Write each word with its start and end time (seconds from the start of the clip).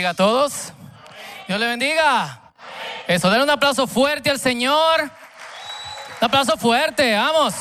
bendiga 0.00 0.10
a 0.12 0.14
todos. 0.14 0.72
Dios 1.46 1.60
le 1.60 1.66
bendiga. 1.66 2.52
Eso, 3.06 3.28
denle 3.28 3.44
un 3.44 3.50
aplauso 3.50 3.86
fuerte 3.86 4.30
al 4.30 4.40
Señor. 4.40 5.02
Un 5.02 5.10
aplauso 6.24 6.56
fuerte, 6.56 7.14
vamos. 7.14 7.52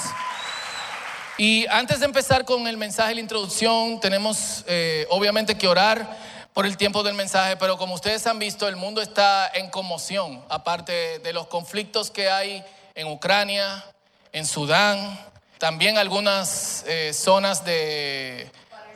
Y 1.38 1.68
antes 1.68 2.00
de 2.00 2.06
empezar 2.06 2.46
con 2.46 2.66
el 2.66 2.78
mensaje, 2.78 3.14
la 3.14 3.20
introducción, 3.20 4.00
tenemos 4.00 4.64
eh, 4.68 5.06
obviamente 5.10 5.58
que 5.58 5.68
orar 5.68 6.18
por 6.54 6.66
el 6.66 6.78
tiempo 6.78 7.04
del 7.04 7.14
mensaje, 7.14 7.58
pero 7.58 7.78
como 7.78 7.96
ustedes 7.96 8.26
han 8.26 8.40
visto, 8.40 8.70
el 8.70 8.78
mundo 8.78 9.02
está 9.02 9.52
en 9.54 9.70
conmoción, 9.70 10.42
aparte 10.48 11.20
de 11.20 11.34
los 11.34 11.48
conflictos 11.48 12.10
que 12.10 12.30
hay 12.30 12.64
en 12.96 13.08
Ucrania, 13.08 13.84
en 14.32 14.46
Sudán, 14.46 15.20
también 15.58 15.98
algunas 15.98 16.86
eh, 16.88 17.12
zonas 17.14 17.66
de, 17.66 18.50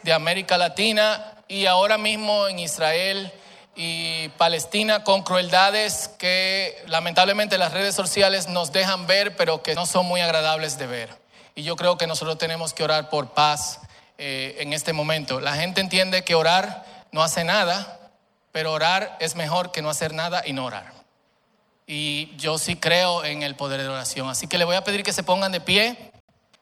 de 0.03 0.13
América 0.13 0.57
Latina 0.57 1.33
y 1.53 1.65
ahora 1.65 1.97
mismo 1.97 2.47
en 2.47 2.59
Israel 2.59 3.31
y 3.75 4.29
Palestina 4.29 5.03
con 5.03 5.23
crueldades 5.23 6.09
que 6.19 6.83
lamentablemente 6.87 7.57
las 7.57 7.73
redes 7.73 7.95
sociales 7.95 8.47
nos 8.47 8.71
dejan 8.71 9.07
ver, 9.07 9.35
pero 9.35 9.63
que 9.63 9.75
no 9.75 9.85
son 9.85 10.05
muy 10.05 10.21
agradables 10.21 10.77
de 10.77 10.87
ver. 10.87 11.09
Y 11.55 11.63
yo 11.63 11.75
creo 11.75 11.97
que 11.97 12.07
nosotros 12.07 12.37
tenemos 12.37 12.73
que 12.73 12.83
orar 12.83 13.09
por 13.09 13.29
paz 13.29 13.79
eh, 14.17 14.57
en 14.59 14.73
este 14.73 14.93
momento. 14.93 15.39
La 15.39 15.55
gente 15.55 15.81
entiende 15.81 16.23
que 16.23 16.35
orar 16.35 16.85
no 17.11 17.23
hace 17.23 17.43
nada, 17.43 17.99
pero 18.51 18.71
orar 18.71 19.17
es 19.19 19.35
mejor 19.35 19.71
que 19.71 19.81
no 19.81 19.89
hacer 19.89 20.13
nada 20.13 20.43
y 20.45 20.53
no 20.53 20.65
orar. 20.65 20.93
Y 21.85 22.35
yo 22.37 22.57
sí 22.57 22.75
creo 22.75 23.25
en 23.25 23.43
el 23.43 23.55
poder 23.55 23.81
de 23.81 23.87
oración. 23.87 24.29
Así 24.29 24.47
que 24.47 24.57
le 24.57 24.65
voy 24.65 24.75
a 24.75 24.83
pedir 24.83 25.03
que 25.03 25.13
se 25.13 25.23
pongan 25.23 25.51
de 25.51 25.61
pie 25.61 26.11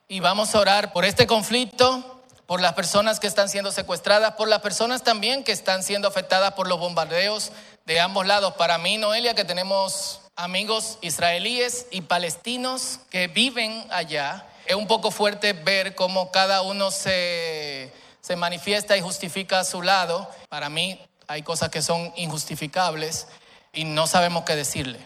y 0.08 0.20
vamos 0.20 0.55
a 0.55 0.60
orar 0.60 0.91
por 0.94 1.05
este 1.05 1.28
conflicto, 1.28 2.21
por 2.52 2.60
las 2.60 2.73
personas 2.73 3.22
que 3.22 3.28
están 3.28 3.48
siendo 3.48 3.71
secuestradas, 3.71 4.34
por 4.34 4.49
las 4.49 4.60
personas 4.60 5.04
también 5.04 5.46
que 5.46 5.54
están 5.54 5.84
siendo 5.84 6.10
afectadas 6.10 6.52
por 6.52 6.68
los 6.68 6.80
bombardeos 6.80 7.54
de 7.85 8.02
ambos 8.02 8.27
lados. 8.27 8.55
Para 8.55 8.77
mí, 8.77 8.98
Noelia, 8.98 9.34
que 9.34 9.46
tenemos 9.46 10.20
amigos 10.35 10.98
israelíes 10.99 11.88
y 11.91 12.02
palestinos 12.02 12.99
que 13.10 13.29
viven 13.29 13.88
allá, 13.90 14.46
es 14.66 14.76
un 14.76 14.85
poco 14.85 15.12
fuerte 15.12 15.54
ver 15.54 15.96
cómo 15.96 16.29
cada 16.32 16.62
uno 16.62 16.91
se, 16.91 17.90
se 18.20 18.35
manifiesta 18.35 18.98
y 18.98 19.02
justifica 19.02 19.62
a 19.62 19.63
su 19.63 19.82
lado. 19.82 20.29
Para 20.49 20.68
mí 20.68 20.99
hay 21.29 21.44
cosas 21.44 21.70
que 21.70 21.82
son 21.82 22.12
injustificables 22.18 23.27
y 23.72 23.85
no 23.85 24.07
sabemos 24.07 24.44
qué 24.44 24.57
decirle. 24.57 24.99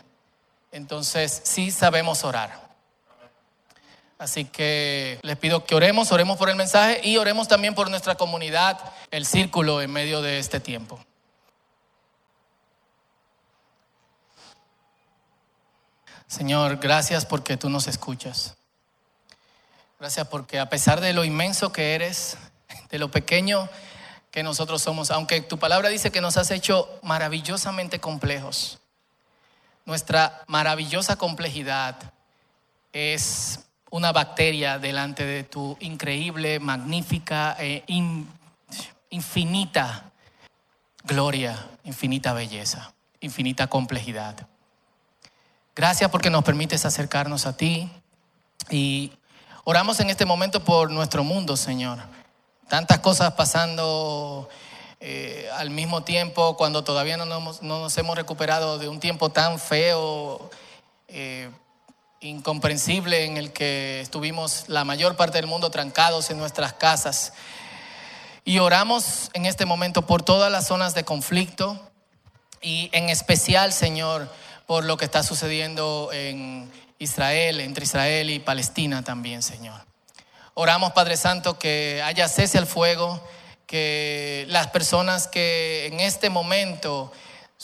Entonces 0.71 1.41
sí 1.43 1.69
sabemos 1.69 2.23
orar. 2.23 2.64
Así 4.17 4.45
que 4.45 5.19
les 5.23 5.37
pido 5.37 5.65
que 5.65 5.75
oremos, 5.75 6.11
oremos 6.11 6.37
por 6.37 6.49
el 6.49 6.55
mensaje 6.55 7.01
y 7.03 7.17
oremos 7.17 7.47
también 7.47 7.75
por 7.75 7.89
nuestra 7.89 8.15
comunidad, 8.15 8.79
el 9.11 9.25
círculo 9.25 9.81
en 9.81 9.91
medio 9.91 10.21
de 10.21 10.39
este 10.39 10.59
tiempo. 10.59 10.99
Señor, 16.27 16.77
gracias 16.77 17.25
porque 17.25 17.57
tú 17.57 17.69
nos 17.69 17.87
escuchas. 17.87 18.55
Gracias 19.99 20.27
porque 20.27 20.59
a 20.59 20.69
pesar 20.69 21.01
de 21.01 21.13
lo 21.13 21.23
inmenso 21.23 21.71
que 21.71 21.95
eres, 21.95 22.37
de 22.89 22.99
lo 22.99 23.11
pequeño 23.11 23.69
que 24.31 24.43
nosotros 24.43 24.81
somos, 24.81 25.11
aunque 25.11 25.41
tu 25.41 25.59
palabra 25.59 25.89
dice 25.89 26.11
que 26.11 26.21
nos 26.21 26.37
has 26.37 26.51
hecho 26.51 26.99
maravillosamente 27.03 27.99
complejos, 27.99 28.79
nuestra 29.85 30.43
maravillosa 30.47 31.15
complejidad 31.15 31.95
es 32.91 33.59
una 33.95 34.11
bacteria 34.11 34.77
delante 34.77 35.25
de 35.25 35.45
tu 35.45 35.77
increíble, 35.79 36.59
magnífica, 36.59 37.55
e 37.57 37.81
infinita 39.09 40.11
gloria, 41.05 41.69
infinita 41.85 42.33
belleza, 42.33 42.93
infinita 43.21 43.67
complejidad. 43.67 44.47
Gracias 45.73 46.11
porque 46.11 46.29
nos 46.29 46.43
permites 46.43 46.83
acercarnos 46.83 47.45
a 47.45 47.55
ti 47.55 47.89
y 48.69 49.13
oramos 49.63 50.01
en 50.01 50.09
este 50.09 50.25
momento 50.25 50.61
por 50.61 50.91
nuestro 50.91 51.23
mundo, 51.23 51.55
Señor. 51.55 51.99
Tantas 52.67 52.99
cosas 52.99 53.31
pasando 53.35 54.49
eh, 54.99 55.47
al 55.55 55.69
mismo 55.69 56.03
tiempo 56.03 56.57
cuando 56.57 56.83
todavía 56.83 57.15
no 57.15 57.25
nos, 57.25 57.97
hemos 57.97 58.17
recuperado 58.17 58.77
de 58.77 58.89
un 58.89 58.99
tiempo 58.99 59.29
tan 59.29 59.57
feo. 59.57 60.49
Eh, 61.07 61.49
incomprensible 62.21 63.25
en 63.25 63.37
el 63.37 63.51
que 63.51 64.01
estuvimos 64.01 64.65
la 64.67 64.83
mayor 64.83 65.15
parte 65.15 65.37
del 65.37 65.47
mundo 65.47 65.69
trancados 65.69 66.29
en 66.29 66.37
nuestras 66.37 66.73
casas. 66.73 67.33
Y 68.43 68.59
oramos 68.59 69.29
en 69.33 69.45
este 69.45 69.65
momento 69.65 70.03
por 70.03 70.23
todas 70.23 70.51
las 70.51 70.67
zonas 70.67 70.93
de 70.93 71.03
conflicto 71.03 71.79
y 72.61 72.89
en 72.93 73.09
especial, 73.09 73.73
Señor, 73.73 74.31
por 74.65 74.85
lo 74.85 74.97
que 74.97 75.05
está 75.05 75.23
sucediendo 75.23 76.09
en 76.13 76.71
Israel, 76.99 77.59
entre 77.59 77.85
Israel 77.85 78.29
y 78.29 78.39
Palestina 78.39 79.03
también, 79.03 79.41
Señor. 79.43 79.81
Oramos, 80.53 80.93
Padre 80.93 81.17
Santo, 81.17 81.59
que 81.59 82.01
haya 82.03 82.27
cese 82.27 82.57
al 82.57 82.65
fuego, 82.65 83.21
que 83.67 84.45
las 84.47 84.67
personas 84.67 85.27
que 85.27 85.87
en 85.87 85.99
este 85.99 86.29
momento 86.29 87.11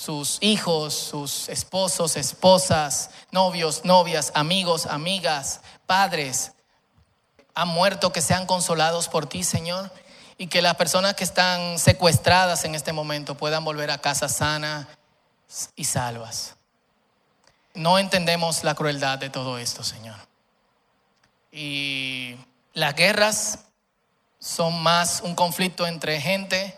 sus 0.01 0.39
hijos, 0.41 0.95
sus 0.95 1.47
esposos, 1.47 2.15
esposas, 2.15 3.11
novios, 3.29 3.85
novias, 3.85 4.31
amigos, 4.33 4.87
amigas, 4.87 5.61
padres, 5.85 6.53
han 7.53 7.67
muerto, 7.67 8.11
que 8.11 8.23
sean 8.23 8.47
consolados 8.47 9.07
por 9.07 9.27
ti, 9.27 9.43
Señor, 9.43 9.91
y 10.39 10.47
que 10.47 10.63
las 10.63 10.73
personas 10.73 11.13
que 11.13 11.23
están 11.23 11.77
secuestradas 11.77 12.65
en 12.65 12.73
este 12.73 12.93
momento 12.93 13.37
puedan 13.37 13.63
volver 13.63 13.91
a 13.91 13.99
casa 13.99 14.27
sana 14.27 14.87
y 15.75 15.83
salvas. 15.83 16.55
No 17.75 17.99
entendemos 17.99 18.63
la 18.63 18.73
crueldad 18.73 19.19
de 19.19 19.29
todo 19.29 19.59
esto, 19.59 19.83
Señor. 19.83 20.17
Y 21.51 22.37
las 22.73 22.95
guerras 22.95 23.59
son 24.39 24.81
más 24.81 25.21
un 25.21 25.35
conflicto 25.35 25.85
entre 25.85 26.19
gente 26.19 26.75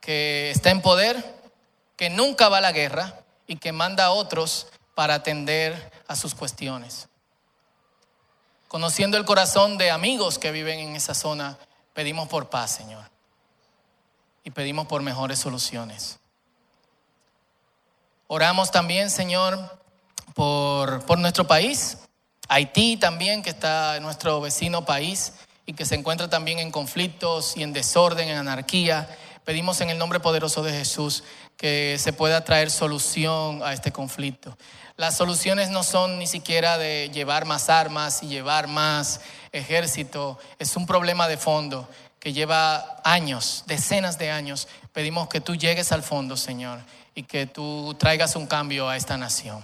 que 0.00 0.50
está 0.50 0.70
en 0.70 0.82
poder 0.82 1.39
que 2.00 2.08
nunca 2.08 2.48
va 2.48 2.56
a 2.56 2.60
la 2.62 2.72
guerra 2.72 3.14
y 3.46 3.56
que 3.56 3.72
manda 3.72 4.06
a 4.06 4.10
otros 4.12 4.68
para 4.94 5.12
atender 5.12 5.92
a 6.08 6.16
sus 6.16 6.34
cuestiones. 6.34 7.10
Conociendo 8.68 9.18
el 9.18 9.26
corazón 9.26 9.76
de 9.76 9.90
amigos 9.90 10.38
que 10.38 10.50
viven 10.50 10.78
en 10.78 10.96
esa 10.96 11.12
zona, 11.12 11.58
pedimos 11.92 12.26
por 12.26 12.48
paz, 12.48 12.70
Señor. 12.70 13.04
Y 14.44 14.50
pedimos 14.50 14.86
por 14.86 15.02
mejores 15.02 15.40
soluciones. 15.40 16.18
Oramos 18.28 18.70
también, 18.70 19.10
Señor, 19.10 19.78
por, 20.32 21.04
por 21.04 21.18
nuestro 21.18 21.46
país, 21.46 21.98
Haití 22.48 22.96
también, 22.96 23.42
que 23.42 23.50
está 23.50 23.98
en 23.98 24.04
nuestro 24.04 24.40
vecino 24.40 24.86
país 24.86 25.34
y 25.66 25.74
que 25.74 25.84
se 25.84 25.96
encuentra 25.96 26.30
también 26.30 26.60
en 26.60 26.70
conflictos 26.70 27.58
y 27.58 27.62
en 27.62 27.74
desorden, 27.74 28.30
en 28.30 28.38
anarquía. 28.38 29.06
Pedimos 29.50 29.80
en 29.80 29.90
el 29.90 29.98
nombre 29.98 30.20
poderoso 30.20 30.62
de 30.62 30.72
Jesús 30.72 31.24
que 31.56 31.96
se 31.98 32.12
pueda 32.12 32.44
traer 32.44 32.70
solución 32.70 33.64
a 33.64 33.72
este 33.72 33.90
conflicto. 33.90 34.56
Las 34.96 35.16
soluciones 35.16 35.70
no 35.70 35.82
son 35.82 36.20
ni 36.20 36.28
siquiera 36.28 36.78
de 36.78 37.10
llevar 37.12 37.46
más 37.46 37.68
armas 37.68 38.22
y 38.22 38.28
llevar 38.28 38.68
más 38.68 39.20
ejército, 39.50 40.38
es 40.60 40.76
un 40.76 40.86
problema 40.86 41.26
de 41.26 41.36
fondo 41.36 41.88
que 42.20 42.32
lleva 42.32 43.00
años, 43.02 43.64
decenas 43.66 44.18
de 44.18 44.30
años. 44.30 44.68
Pedimos 44.92 45.26
que 45.26 45.40
tú 45.40 45.56
llegues 45.56 45.90
al 45.90 46.04
fondo, 46.04 46.36
Señor, 46.36 46.78
y 47.16 47.24
que 47.24 47.46
tú 47.46 47.96
traigas 47.98 48.36
un 48.36 48.46
cambio 48.46 48.88
a 48.88 48.96
esta 48.96 49.16
nación. 49.16 49.60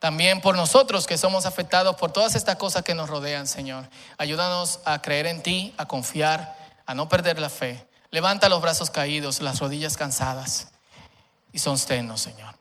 También 0.00 0.40
por 0.40 0.56
nosotros 0.56 1.06
que 1.06 1.18
somos 1.18 1.46
afectados 1.46 1.94
por 1.94 2.10
todas 2.10 2.34
estas 2.34 2.56
cosas 2.56 2.82
que 2.82 2.96
nos 2.96 3.08
rodean, 3.08 3.46
Señor. 3.46 3.88
Ayúdanos 4.18 4.80
a 4.84 5.00
creer 5.02 5.26
en 5.26 5.44
ti, 5.44 5.72
a 5.76 5.86
confiar, 5.86 6.56
a 6.84 6.94
no 6.94 7.08
perder 7.08 7.38
la 7.38 7.48
fe 7.48 7.86
Levanta 8.10 8.48
los 8.48 8.62
brazos 8.62 8.90
caídos, 8.90 9.40
las 9.40 9.58
rodillas 9.58 9.96
cansadas 9.96 10.68
y 11.52 11.58
sosténnos, 11.58 12.20
Señor. 12.20 12.54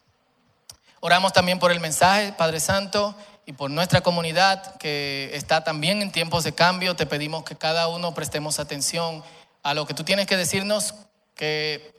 Oramos 0.99 1.33
también 1.33 1.59
por 1.59 1.71
el 1.71 1.79
mensaje, 1.79 2.33
Padre 2.33 2.59
Santo, 2.59 3.15
y 3.45 3.53
por 3.53 3.69
nuestra 3.69 4.01
comunidad 4.01 4.75
que 4.77 5.29
está 5.33 5.63
también 5.63 6.01
en 6.01 6.11
tiempos 6.11 6.43
de 6.43 6.53
cambio. 6.53 6.95
Te 6.95 7.05
pedimos 7.05 7.43
que 7.43 7.55
cada 7.55 7.87
uno 7.87 8.13
prestemos 8.13 8.59
atención 8.59 9.23
a 9.61 9.73
lo 9.73 9.85
que 9.85 9.93
tú 9.93 10.03
tienes 10.03 10.25
que 10.25 10.37
decirnos, 10.37 10.95
que 11.35 11.93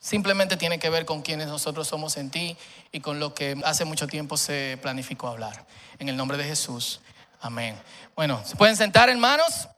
simplemente 0.00 0.56
tiene 0.56 0.78
que 0.78 0.90
ver 0.90 1.04
con 1.04 1.22
quienes 1.22 1.46
nosotros 1.46 1.86
somos 1.86 2.16
en 2.16 2.30
ti 2.30 2.56
y 2.90 3.00
con 3.00 3.20
lo 3.20 3.34
que 3.34 3.56
hace 3.64 3.84
mucho 3.84 4.06
tiempo 4.06 4.36
se 4.36 4.78
planificó 4.82 5.28
hablar. 5.28 5.64
En 5.98 6.08
el 6.08 6.16
nombre 6.16 6.36
de 6.36 6.44
Jesús. 6.44 7.00
Amén. 7.40 7.80
Bueno, 8.16 8.42
¿se 8.44 8.56
pueden 8.56 8.76
sentar, 8.76 9.08
hermanos? 9.08 9.68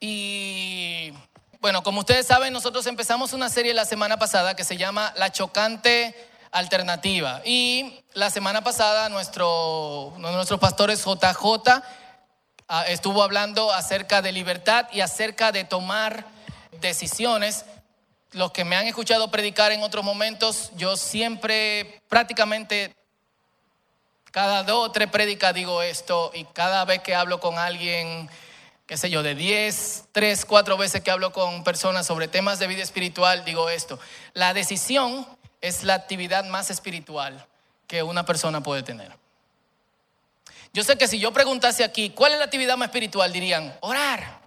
Y 0.00 1.12
bueno, 1.60 1.82
como 1.82 2.00
ustedes 2.00 2.26
saben, 2.26 2.52
nosotros 2.52 2.86
empezamos 2.86 3.32
una 3.32 3.48
serie 3.48 3.74
la 3.74 3.84
semana 3.84 4.18
pasada 4.18 4.54
que 4.54 4.64
se 4.64 4.76
llama 4.76 5.12
La 5.16 5.32
Chocante 5.32 6.14
Alternativa. 6.50 7.40
Y 7.44 8.02
la 8.14 8.30
semana 8.30 8.62
pasada 8.62 9.08
nuestro, 9.08 10.12
uno 10.16 10.28
de 10.28 10.34
nuestros 10.34 10.60
pastores 10.60 11.04
JJ 11.04 11.82
ah, 12.68 12.84
estuvo 12.86 13.22
hablando 13.22 13.72
acerca 13.72 14.22
de 14.22 14.32
libertad 14.32 14.86
y 14.92 15.00
acerca 15.00 15.52
de 15.52 15.64
tomar 15.64 16.26
decisiones 16.80 17.64
los 18.32 18.52
que 18.52 18.64
me 18.64 18.76
han 18.76 18.86
escuchado 18.86 19.30
predicar 19.30 19.72
en 19.72 19.82
otros 19.82 20.04
momentos, 20.04 20.70
yo 20.76 20.96
siempre, 20.96 22.02
prácticamente 22.08 22.94
cada 24.30 24.62
dos 24.62 24.88
o 24.88 24.92
tres 24.92 25.08
prédicas 25.08 25.54
digo 25.54 25.80
esto 25.80 26.30
y 26.34 26.44
cada 26.44 26.84
vez 26.84 27.00
que 27.00 27.14
hablo 27.14 27.40
con 27.40 27.58
alguien, 27.58 28.28
qué 28.86 28.96
sé 28.96 29.10
yo, 29.10 29.22
de 29.22 29.34
10, 29.34 30.04
3, 30.12 30.44
4 30.44 30.76
veces 30.76 31.02
que 31.02 31.10
hablo 31.10 31.32
con 31.32 31.64
personas 31.64 32.06
sobre 32.06 32.28
temas 32.28 32.58
de 32.58 32.68
vida 32.68 32.82
espiritual, 32.82 33.44
digo 33.44 33.68
esto. 33.68 33.98
La 34.32 34.54
decisión 34.54 35.26
es 35.60 35.82
la 35.82 35.94
actividad 35.94 36.44
más 36.44 36.70
espiritual 36.70 37.46
que 37.88 38.02
una 38.02 38.24
persona 38.24 38.62
puede 38.62 38.82
tener. 38.82 39.12
Yo 40.72 40.84
sé 40.84 40.96
que 40.96 41.08
si 41.08 41.18
yo 41.18 41.32
preguntase 41.32 41.82
aquí, 41.82 42.10
¿cuál 42.10 42.32
es 42.32 42.38
la 42.38 42.44
actividad 42.44 42.76
más 42.76 42.88
espiritual? 42.88 43.32
Dirían, 43.32 43.76
orar, 43.80 44.40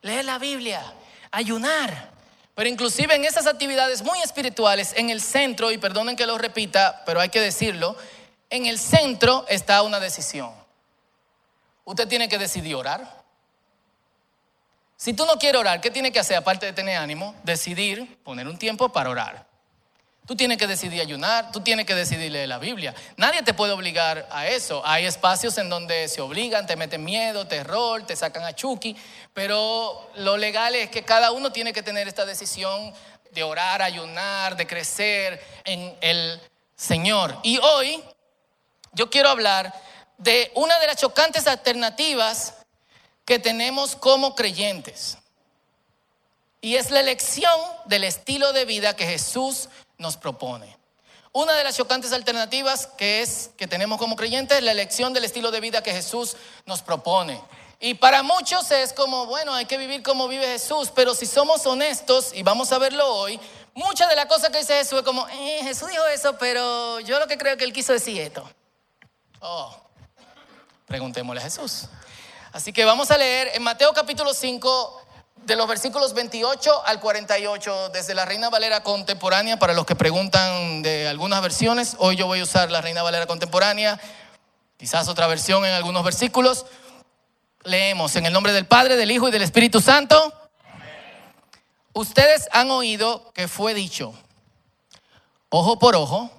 leer 0.00 0.24
la 0.24 0.38
Biblia, 0.38 0.82
ayunar. 1.30 2.10
Pero 2.54 2.70
inclusive 2.70 3.14
en 3.14 3.24
esas 3.24 3.46
actividades 3.46 4.02
muy 4.02 4.18
espirituales, 4.20 4.94
en 4.96 5.10
el 5.10 5.20
centro, 5.20 5.70
y 5.70 5.78
perdonen 5.78 6.16
que 6.16 6.26
lo 6.26 6.38
repita, 6.38 7.02
pero 7.04 7.20
hay 7.20 7.28
que 7.28 7.40
decirlo, 7.40 7.94
en 8.48 8.64
el 8.64 8.78
centro 8.78 9.44
está 9.48 9.82
una 9.82 10.00
decisión. 10.00 10.50
Usted 11.84 12.08
tiene 12.08 12.28
que 12.28 12.38
decidir 12.38 12.74
orar. 12.74 13.15
Si 14.96 15.12
tú 15.12 15.26
no 15.26 15.38
quieres 15.38 15.60
orar, 15.60 15.80
¿qué 15.80 15.90
tiene 15.90 16.10
que 16.10 16.18
hacer 16.18 16.36
aparte 16.36 16.66
de 16.66 16.72
tener 16.72 16.96
ánimo? 16.96 17.34
Decidir 17.42 18.18
poner 18.22 18.48
un 18.48 18.58
tiempo 18.58 18.88
para 18.88 19.10
orar. 19.10 19.46
Tú 20.26 20.34
tienes 20.34 20.58
que 20.58 20.66
decidir 20.66 21.00
ayunar, 21.00 21.52
tú 21.52 21.60
tienes 21.60 21.86
que 21.86 21.94
decidir 21.94 22.32
leer 22.32 22.48
la 22.48 22.58
Biblia. 22.58 22.92
Nadie 23.16 23.42
te 23.42 23.54
puede 23.54 23.72
obligar 23.72 24.26
a 24.32 24.48
eso. 24.48 24.82
Hay 24.84 25.06
espacios 25.06 25.56
en 25.58 25.68
donde 25.68 26.08
se 26.08 26.20
obligan, 26.20 26.66
te 26.66 26.74
meten 26.74 27.04
miedo, 27.04 27.46
terror, 27.46 28.04
te 28.04 28.16
sacan 28.16 28.42
a 28.42 28.52
Chucky, 28.52 28.96
pero 29.32 30.10
lo 30.16 30.36
legal 30.36 30.74
es 30.74 30.90
que 30.90 31.04
cada 31.04 31.30
uno 31.30 31.52
tiene 31.52 31.72
que 31.72 31.84
tener 31.84 32.08
esta 32.08 32.24
decisión 32.24 32.92
de 33.30 33.42
orar, 33.44 33.82
ayunar, 33.82 34.56
de 34.56 34.66
crecer 34.66 35.40
en 35.64 35.96
el 36.00 36.40
Señor. 36.74 37.38
Y 37.44 37.58
hoy 37.58 38.02
yo 38.94 39.08
quiero 39.10 39.28
hablar 39.28 39.72
de 40.18 40.50
una 40.56 40.80
de 40.80 40.88
las 40.88 40.96
chocantes 40.96 41.46
alternativas 41.46 42.54
que 43.26 43.38
tenemos 43.38 43.96
como 43.96 44.34
creyentes. 44.34 45.18
Y 46.62 46.76
es 46.76 46.90
la 46.90 47.00
elección 47.00 47.60
del 47.84 48.04
estilo 48.04 48.52
de 48.52 48.64
vida 48.64 48.96
que 48.96 49.04
Jesús 49.04 49.68
nos 49.98 50.16
propone. 50.16 50.74
Una 51.32 51.52
de 51.52 51.64
las 51.64 51.76
chocantes 51.76 52.12
alternativas 52.12 52.86
que 52.86 53.20
es 53.20 53.50
que 53.58 53.66
tenemos 53.66 53.98
como 53.98 54.16
creyentes 54.16 54.56
es 54.56 54.64
la 54.64 54.72
elección 54.72 55.12
del 55.12 55.24
estilo 55.24 55.50
de 55.50 55.60
vida 55.60 55.82
que 55.82 55.92
Jesús 55.92 56.36
nos 56.64 56.80
propone. 56.80 57.38
Y 57.78 57.94
para 57.94 58.22
muchos 58.22 58.70
es 58.70 58.94
como, 58.94 59.26
bueno, 59.26 59.52
hay 59.52 59.66
que 59.66 59.76
vivir 59.76 60.02
como 60.02 60.28
vive 60.28 60.46
Jesús, 60.46 60.90
pero 60.94 61.14
si 61.14 61.26
somos 61.26 61.66
honestos, 61.66 62.30
y 62.32 62.42
vamos 62.42 62.72
a 62.72 62.78
verlo 62.78 63.06
hoy, 63.06 63.38
muchas 63.74 64.08
de 64.08 64.16
las 64.16 64.26
cosas 64.26 64.48
que 64.48 64.58
dice 64.58 64.78
Jesús 64.78 65.00
es 65.00 65.04
como, 65.04 65.28
eh, 65.28 65.60
Jesús 65.62 65.90
dijo 65.90 66.06
eso, 66.06 66.38
pero 66.38 67.00
yo 67.00 67.18
lo 67.18 67.26
que 67.26 67.36
creo 67.36 67.56
que 67.58 67.64
él 67.64 67.72
quiso 67.74 67.92
decir 67.92 68.18
esto. 68.18 68.48
Oh, 69.40 69.76
preguntémosle 70.86 71.42
a 71.42 71.44
Jesús. 71.44 71.88
Así 72.56 72.72
que 72.72 72.86
vamos 72.86 73.10
a 73.10 73.18
leer 73.18 73.50
en 73.52 73.62
Mateo 73.62 73.92
capítulo 73.92 74.32
5, 74.32 75.02
de 75.44 75.56
los 75.56 75.68
versículos 75.68 76.14
28 76.14 76.86
al 76.86 77.00
48, 77.00 77.90
desde 77.90 78.14
la 78.14 78.24
Reina 78.24 78.48
Valera 78.48 78.82
contemporánea, 78.82 79.58
para 79.58 79.74
los 79.74 79.84
que 79.84 79.94
preguntan 79.94 80.80
de 80.80 81.06
algunas 81.06 81.42
versiones, 81.42 81.96
hoy 81.98 82.16
yo 82.16 82.26
voy 82.26 82.40
a 82.40 82.44
usar 82.44 82.70
la 82.70 82.80
Reina 82.80 83.02
Valera 83.02 83.26
contemporánea, 83.26 84.00
quizás 84.78 85.06
otra 85.08 85.26
versión 85.26 85.66
en 85.66 85.74
algunos 85.74 86.02
versículos. 86.02 86.64
Leemos 87.62 88.16
en 88.16 88.24
el 88.24 88.32
nombre 88.32 88.54
del 88.54 88.64
Padre, 88.64 88.96
del 88.96 89.10
Hijo 89.10 89.28
y 89.28 89.32
del 89.32 89.42
Espíritu 89.42 89.82
Santo. 89.82 90.32
Ustedes 91.92 92.48
han 92.52 92.70
oído 92.70 93.34
que 93.34 93.48
fue 93.48 93.74
dicho, 93.74 94.14
ojo 95.50 95.78
por 95.78 95.94
ojo 95.94 96.30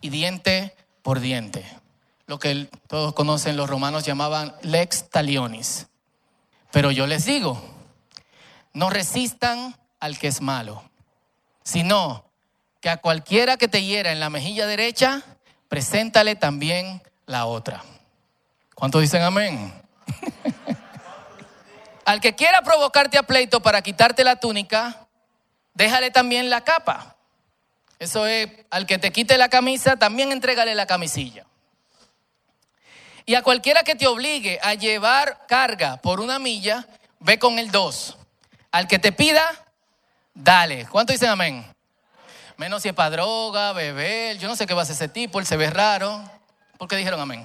y 0.00 0.08
diente 0.08 0.74
por 1.02 1.20
diente, 1.20 1.70
lo 2.26 2.38
que 2.38 2.68
todos 2.88 3.14
conocen 3.14 3.56
los 3.56 3.70
romanos 3.70 4.04
llamaban 4.04 4.54
lex 4.62 5.08
talionis. 5.10 5.86
Pero 6.72 6.90
yo 6.90 7.06
les 7.06 7.24
digo, 7.24 7.62
no 8.72 8.90
resistan 8.90 9.76
al 10.00 10.18
que 10.18 10.28
es 10.28 10.40
malo, 10.40 10.82
sino 11.62 12.24
que 12.80 12.90
a 12.90 12.98
cualquiera 12.98 13.56
que 13.56 13.68
te 13.68 13.82
hiera 13.82 14.12
en 14.12 14.20
la 14.20 14.28
mejilla 14.28 14.66
derecha, 14.66 15.22
preséntale 15.68 16.36
también 16.36 17.02
la 17.26 17.46
otra. 17.46 17.82
¿Cuántos 18.74 19.00
dicen 19.00 19.22
amén? 19.22 19.72
al 22.04 22.20
que 22.20 22.34
quiera 22.34 22.62
provocarte 22.62 23.18
a 23.18 23.22
pleito 23.22 23.62
para 23.62 23.82
quitarte 23.82 24.24
la 24.24 24.36
túnica, 24.36 25.06
déjale 25.74 26.10
también 26.10 26.50
la 26.50 26.62
capa. 26.62 27.16
Eso 27.98 28.26
es, 28.26 28.48
al 28.70 28.84
que 28.86 28.98
te 28.98 29.10
quite 29.12 29.38
la 29.38 29.48
camisa, 29.48 29.96
también 29.96 30.30
entrégale 30.32 30.74
la 30.74 30.86
camisilla. 30.86 31.45
Y 33.26 33.34
a 33.34 33.42
cualquiera 33.42 33.82
que 33.82 33.96
te 33.96 34.06
obligue 34.06 34.60
a 34.62 34.74
llevar 34.74 35.46
carga 35.48 35.96
por 35.96 36.20
una 36.20 36.38
milla, 36.38 36.86
ve 37.18 37.40
con 37.40 37.58
el 37.58 37.72
dos. 37.72 38.16
Al 38.70 38.86
que 38.86 39.00
te 39.00 39.10
pida, 39.10 39.44
dale. 40.32 40.86
¿Cuánto 40.86 41.12
dicen 41.12 41.30
amén? 41.30 41.66
Menos 42.56 42.82
si 42.82 42.88
es 42.88 42.94
para 42.94 43.10
droga, 43.10 43.72
beber, 43.72 44.38
yo 44.38 44.46
no 44.46 44.54
sé 44.54 44.66
qué 44.66 44.74
va 44.74 44.82
a 44.82 44.84
hacer 44.84 44.94
ese 44.94 45.08
tipo, 45.08 45.40
él 45.40 45.46
se 45.46 45.56
ve 45.56 45.68
raro. 45.68 46.22
¿Por 46.78 46.88
qué 46.88 46.96
dijeron 46.96 47.20
amén? 47.20 47.44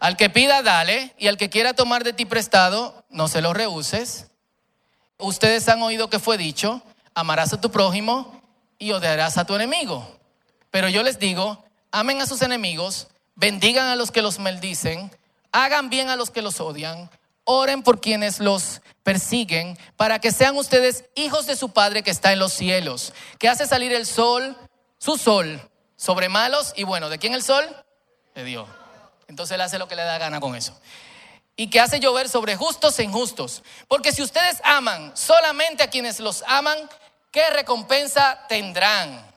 Al 0.00 0.16
que 0.16 0.30
pida, 0.30 0.62
dale. 0.62 1.14
Y 1.18 1.28
al 1.28 1.36
que 1.36 1.50
quiera 1.50 1.74
tomar 1.74 2.02
de 2.02 2.14
ti 2.14 2.24
prestado, 2.24 3.04
no 3.10 3.28
se 3.28 3.42
lo 3.42 3.52
rehuses. 3.52 4.28
Ustedes 5.18 5.68
han 5.68 5.82
oído 5.82 6.08
que 6.08 6.18
fue 6.18 6.38
dicho, 6.38 6.82
amarás 7.14 7.52
a 7.52 7.60
tu 7.60 7.70
prójimo 7.70 8.40
y 8.78 8.92
odiarás 8.92 9.36
a 9.36 9.44
tu 9.44 9.54
enemigo. 9.54 10.18
Pero 10.70 10.88
yo 10.88 11.02
les 11.02 11.18
digo, 11.18 11.62
amen 11.92 12.22
a 12.22 12.26
sus 12.26 12.40
enemigos, 12.40 13.08
bendigan 13.40 13.86
a 13.86 13.96
los 13.96 14.10
que 14.10 14.20
los 14.20 14.38
maldicen, 14.38 15.10
hagan 15.50 15.88
bien 15.88 16.10
a 16.10 16.16
los 16.16 16.30
que 16.30 16.42
los 16.42 16.60
odian, 16.60 17.10
oren 17.44 17.82
por 17.82 17.98
quienes 18.00 18.38
los 18.38 18.82
persiguen, 19.02 19.78
para 19.96 20.18
que 20.18 20.30
sean 20.30 20.58
ustedes 20.58 21.06
hijos 21.14 21.46
de 21.46 21.56
su 21.56 21.70
Padre 21.70 22.02
que 22.02 22.10
está 22.10 22.32
en 22.32 22.38
los 22.38 22.52
cielos, 22.52 23.14
que 23.38 23.48
hace 23.48 23.66
salir 23.66 23.94
el 23.94 24.04
sol, 24.04 24.56
su 24.98 25.16
sol, 25.16 25.58
sobre 25.96 26.28
malos 26.28 26.74
y 26.76 26.84
bueno, 26.84 27.08
¿de 27.08 27.18
quién 27.18 27.32
el 27.32 27.42
sol? 27.42 27.64
De 28.34 28.44
Dios. 28.44 28.68
Entonces 29.26 29.54
él 29.54 29.62
hace 29.62 29.78
lo 29.78 29.88
que 29.88 29.96
le 29.96 30.02
da 30.02 30.18
gana 30.18 30.38
con 30.38 30.54
eso. 30.54 30.78
Y 31.56 31.70
que 31.70 31.80
hace 31.80 31.98
llover 31.98 32.28
sobre 32.28 32.56
justos 32.56 32.98
e 32.98 33.04
injustos. 33.04 33.62
Porque 33.88 34.12
si 34.12 34.22
ustedes 34.22 34.60
aman 34.64 35.12
solamente 35.16 35.82
a 35.82 35.88
quienes 35.88 36.20
los 36.20 36.44
aman, 36.46 36.76
¿qué 37.30 37.48
recompensa 37.50 38.44
tendrán? 38.48 39.29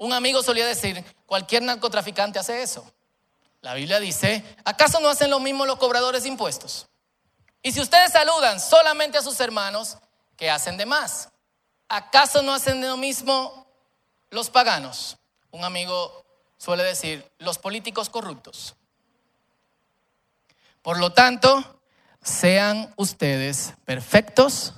Un 0.00 0.14
amigo 0.14 0.42
solía 0.42 0.66
decir, 0.66 1.04
cualquier 1.26 1.62
narcotraficante 1.62 2.38
hace 2.38 2.62
eso. 2.62 2.90
La 3.60 3.74
Biblia 3.74 4.00
dice, 4.00 4.42
¿acaso 4.64 4.98
no 4.98 5.10
hacen 5.10 5.28
lo 5.28 5.40
mismo 5.40 5.66
los 5.66 5.76
cobradores 5.76 6.22
de 6.22 6.30
impuestos? 6.30 6.86
Y 7.60 7.72
si 7.72 7.82
ustedes 7.82 8.10
saludan 8.10 8.60
solamente 8.60 9.18
a 9.18 9.22
sus 9.22 9.38
hermanos, 9.40 9.98
¿qué 10.38 10.48
hacen 10.48 10.78
de 10.78 10.86
más? 10.86 11.28
¿Acaso 11.86 12.40
no 12.40 12.54
hacen 12.54 12.80
lo 12.80 12.96
mismo 12.96 13.66
los 14.30 14.48
paganos? 14.48 15.18
Un 15.50 15.64
amigo 15.64 16.24
suele 16.56 16.82
decir, 16.82 17.30
los 17.36 17.58
políticos 17.58 18.08
corruptos. 18.08 18.76
Por 20.80 20.98
lo 20.98 21.12
tanto, 21.12 21.82
sean 22.22 22.94
ustedes 22.96 23.74
perfectos 23.84 24.72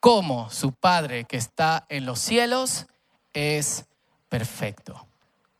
como 0.00 0.50
su 0.50 0.74
Padre 0.74 1.24
que 1.24 1.38
está 1.38 1.86
en 1.88 2.04
los 2.04 2.18
cielos 2.18 2.84
es 3.32 3.86
perfecto. 4.28 5.06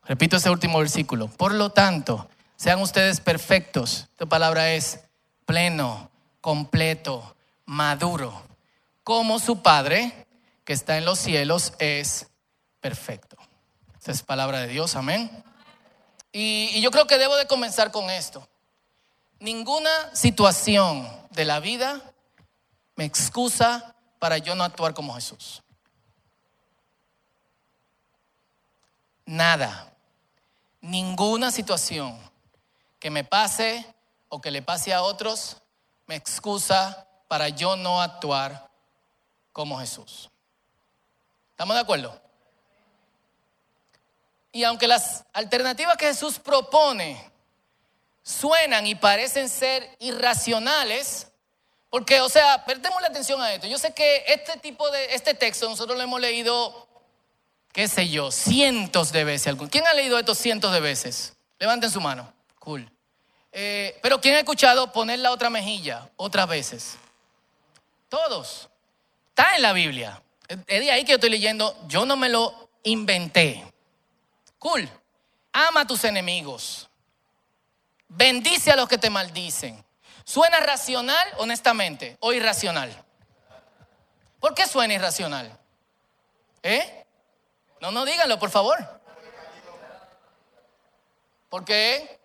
Repito 0.05 0.37
ese 0.37 0.49
último 0.49 0.79
versículo. 0.79 1.27
Por 1.27 1.53
lo 1.53 1.71
tanto, 1.71 2.29
sean 2.55 2.81
ustedes 2.81 3.19
perfectos. 3.19 4.07
Esta 4.11 4.25
palabra 4.25 4.73
es 4.73 5.01
pleno, 5.45 6.09
completo, 6.41 7.35
maduro, 7.65 8.43
como 9.03 9.39
su 9.39 9.61
Padre 9.61 10.27
que 10.65 10.73
está 10.73 10.97
en 10.97 11.05
los 11.05 11.19
cielos 11.19 11.73
es 11.79 12.27
perfecto. 12.79 13.37
Esta 13.97 14.11
es 14.11 14.23
palabra 14.23 14.61
de 14.61 14.67
Dios, 14.67 14.95
amén. 14.95 15.43
Y, 16.31 16.69
y 16.73 16.81
yo 16.81 16.91
creo 16.91 17.07
que 17.07 17.17
debo 17.17 17.35
de 17.35 17.47
comenzar 17.47 17.91
con 17.91 18.09
esto. 18.09 18.47
Ninguna 19.39 19.89
situación 20.13 21.07
de 21.31 21.45
la 21.45 21.59
vida 21.59 22.01
me 22.95 23.05
excusa 23.05 23.95
para 24.19 24.37
yo 24.37 24.53
no 24.55 24.63
actuar 24.63 24.93
como 24.93 25.15
Jesús. 25.15 25.63
Nada, 29.29 29.93
ninguna 30.81 31.51
situación 31.51 32.19
que 32.99 33.11
me 33.11 33.23
pase 33.23 33.85
o 34.27 34.41
que 34.41 34.49
le 34.49 34.63
pase 34.63 34.91
a 34.91 35.03
otros 35.03 35.57
me 36.07 36.15
excusa 36.15 37.07
para 37.27 37.49
yo 37.49 37.75
no 37.75 38.01
actuar 38.01 38.71
como 39.51 39.79
Jesús. 39.79 40.31
¿Estamos 41.51 41.75
de 41.75 41.81
acuerdo? 41.81 42.19
Y 44.51 44.63
aunque 44.63 44.87
las 44.87 45.23
alternativas 45.31 45.95
que 45.95 46.07
Jesús 46.07 46.39
propone 46.39 47.31
suenan 48.23 48.87
y 48.87 48.95
parecen 48.95 49.47
ser 49.47 49.95
irracionales, 49.99 51.27
Porque, 51.89 52.21
o 52.21 52.29
sea, 52.29 52.65
prestemos 52.65 53.01
la 53.01 53.07
atención 53.07 53.41
a 53.41 53.53
esto. 53.53 53.65
Yo 53.67 53.79
sé 53.79 53.93
que 53.93 54.23
este 54.27 54.57
tipo 54.57 54.89
de, 54.91 55.15
este 55.15 55.33
texto 55.33 55.67
nosotros 55.67 55.97
lo 55.97 56.03
hemos 56.03 56.21
leído, 56.21 56.87
qué 57.79 57.87
sé 57.87 58.09
yo, 58.09 58.29
cientos 58.29 59.13
de 59.13 59.23
veces. 59.23 59.55
¿Quién 59.71 59.87
ha 59.87 59.93
leído 59.93 60.19
esto 60.19 60.35
cientos 60.35 60.73
de 60.73 60.81
veces? 60.81 61.37
Levanten 61.59 61.89
su 61.89 62.01
mano. 62.01 62.29
Cool. 62.59 62.91
Eh, 63.53 63.97
pero 64.01 64.19
¿quién 64.19 64.35
ha 64.35 64.39
escuchado 64.39 64.91
poner 64.91 65.19
la 65.19 65.31
otra 65.31 65.49
mejilla 65.49 66.09
otras 66.17 66.45
veces? 66.49 66.97
Todos. 68.09 68.67
Está 69.29 69.55
en 69.55 69.61
la 69.61 69.71
Biblia. 69.71 70.21
Es 70.49 70.81
de 70.81 70.91
ahí 70.91 71.05
que 71.05 71.11
yo 71.11 71.15
estoy 71.15 71.29
leyendo. 71.29 71.73
Yo 71.87 72.05
no 72.05 72.17
me 72.17 72.27
lo 72.27 72.69
inventé. 72.83 73.65
Cool. 74.57 74.89
Ama 75.53 75.79
a 75.79 75.87
tus 75.87 76.03
enemigos. 76.03 76.89
Bendice 78.09 78.73
a 78.73 78.75
los 78.75 78.89
que 78.89 78.97
te 78.97 79.09
maldicen. 79.09 79.81
¿Suena 80.25 80.59
racional, 80.59 81.29
honestamente, 81.37 82.17
o 82.19 82.33
irracional? 82.33 82.91
¿Por 84.41 84.53
qué 84.53 84.67
suena 84.67 84.95
irracional? 84.95 85.57
¿Eh? 86.61 86.98
No, 87.81 87.91
no 87.91 88.05
díganlo, 88.05 88.37
por 88.39 88.49
favor. 88.49 88.77
¿Por 91.49 91.65
qué? 91.65 92.19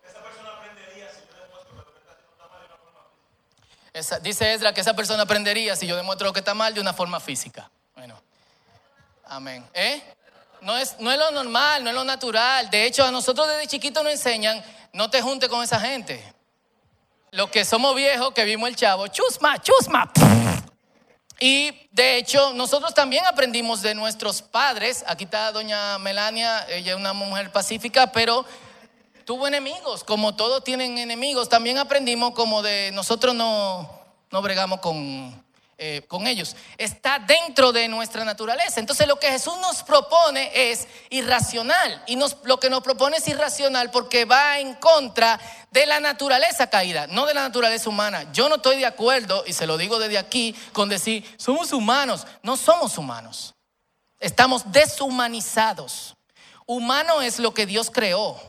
Esa, 3.93 4.19
dice 4.19 4.53
Ezra 4.53 4.73
que 4.73 4.81
esa 4.81 4.93
persona 4.93 5.23
aprendería 5.23 5.75
si 5.75 5.87
yo 5.87 5.95
demuestro 5.95 6.33
que 6.33 6.39
está 6.39 6.53
mal 6.53 6.73
de 6.73 6.81
una 6.81 6.93
forma 6.93 7.19
física. 7.19 7.71
Bueno, 7.95 8.21
amén. 9.23 9.65
¿Eh? 9.73 10.03
No 10.61 10.77
es, 10.77 10.99
no 10.99 11.11
es 11.11 11.17
lo 11.17 11.31
normal, 11.31 11.83
no 11.83 11.89
es 11.89 11.95
lo 11.95 12.03
natural. 12.03 12.69
De 12.69 12.85
hecho, 12.85 13.05
a 13.05 13.11
nosotros 13.11 13.47
desde 13.47 13.67
chiquitos 13.67 14.03
nos 14.03 14.11
enseñan, 14.11 14.63
no 14.91 15.09
te 15.09 15.21
junte 15.21 15.47
con 15.47 15.63
esa 15.63 15.79
gente 15.79 16.35
los 17.35 17.49
que 17.49 17.65
somos 17.65 17.93
viejos, 17.95 18.33
que 18.33 18.45
vimos 18.45 18.69
el 18.69 18.75
chavo, 18.75 19.07
chusma, 19.07 19.61
chusma. 19.61 20.11
Y 21.39 21.87
de 21.91 22.17
hecho, 22.17 22.53
nosotros 22.53 22.93
también 22.93 23.25
aprendimos 23.25 23.81
de 23.81 23.93
nuestros 23.93 24.41
padres. 24.41 25.03
Aquí 25.07 25.25
está 25.25 25.51
doña 25.51 25.97
Melania, 25.99 26.65
ella 26.69 26.93
es 26.93 26.97
una 26.97 27.13
mujer 27.13 27.51
pacífica, 27.51 28.11
pero 28.11 28.45
tuvo 29.25 29.47
enemigos. 29.47 30.03
Como 30.03 30.35
todos 30.35 30.63
tienen 30.63 30.97
enemigos, 30.97 31.49
también 31.49 31.77
aprendimos 31.77 32.31
como 32.33 32.61
de 32.61 32.91
nosotros 32.93 33.35
no, 33.35 33.89
no 34.31 34.41
bregamos 34.41 34.79
con 34.79 35.44
eh, 35.77 36.03
con 36.07 36.25
ellos. 36.25 36.55
Está 36.77 37.19
dentro 37.19 37.73
de 37.73 37.89
nuestra 37.89 38.23
naturaleza. 38.23 38.79
Entonces 38.79 39.07
lo 39.07 39.19
que 39.19 39.29
Jesús 39.29 39.57
nos 39.59 39.83
propone 39.83 40.71
es 40.71 40.87
irracional. 41.09 42.01
Y 42.07 42.15
nos, 42.15 42.37
lo 42.43 42.59
que 42.59 42.69
nos 42.69 42.81
propone 42.81 43.17
es 43.17 43.27
irracional 43.27 43.91
porque 43.91 44.23
va 44.23 44.59
en 44.59 44.75
contra 44.75 45.39
de 45.71 45.85
la 45.85 45.99
naturaleza 45.99 46.69
caída, 46.69 47.07
no 47.07 47.25
de 47.25 47.33
la 47.33 47.41
naturaleza 47.41 47.89
humana. 47.89 48.31
Yo 48.31 48.47
no 48.47 48.55
estoy 48.55 48.77
de 48.77 48.85
acuerdo, 48.85 49.43
y 49.45 49.51
se 49.51 49.67
lo 49.67 49.77
digo 49.77 49.99
desde 49.99 50.17
aquí, 50.17 50.55
con 50.71 50.87
decir, 50.87 51.25
somos 51.37 51.73
humanos. 51.73 52.25
No 52.41 52.55
somos 52.55 52.97
humanos. 52.97 53.53
Estamos 54.21 54.71
deshumanizados. 54.71 56.15
Humano 56.65 57.21
es 57.21 57.37
lo 57.37 57.53
que 57.53 57.65
Dios 57.65 57.91
creó. 57.91 58.39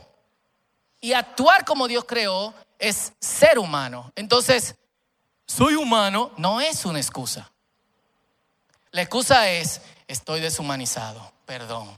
Y 1.01 1.11
actuar 1.11 1.65
como 1.65 1.89
Dios 1.89 2.05
creó 2.05 2.53
es 2.79 3.11
ser 3.19 3.59
humano. 3.59 4.11
Entonces, 4.15 4.75
soy 5.47 5.75
humano 5.75 6.31
no 6.37 6.61
es 6.61 6.85
una 6.85 6.99
excusa. 6.99 7.49
La 8.91 9.01
excusa 9.01 9.49
es, 9.49 9.81
estoy 10.07 10.41
deshumanizado, 10.41 11.31
perdón. 11.45 11.97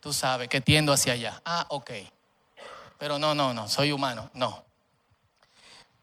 Tú 0.00 0.12
sabes 0.12 0.48
que 0.48 0.60
tiendo 0.60 0.92
hacia 0.92 1.14
allá. 1.14 1.42
Ah, 1.44 1.66
ok. 1.68 1.90
Pero 2.98 3.18
no, 3.18 3.34
no, 3.34 3.52
no, 3.52 3.68
soy 3.68 3.92
humano, 3.92 4.30
no. 4.34 4.64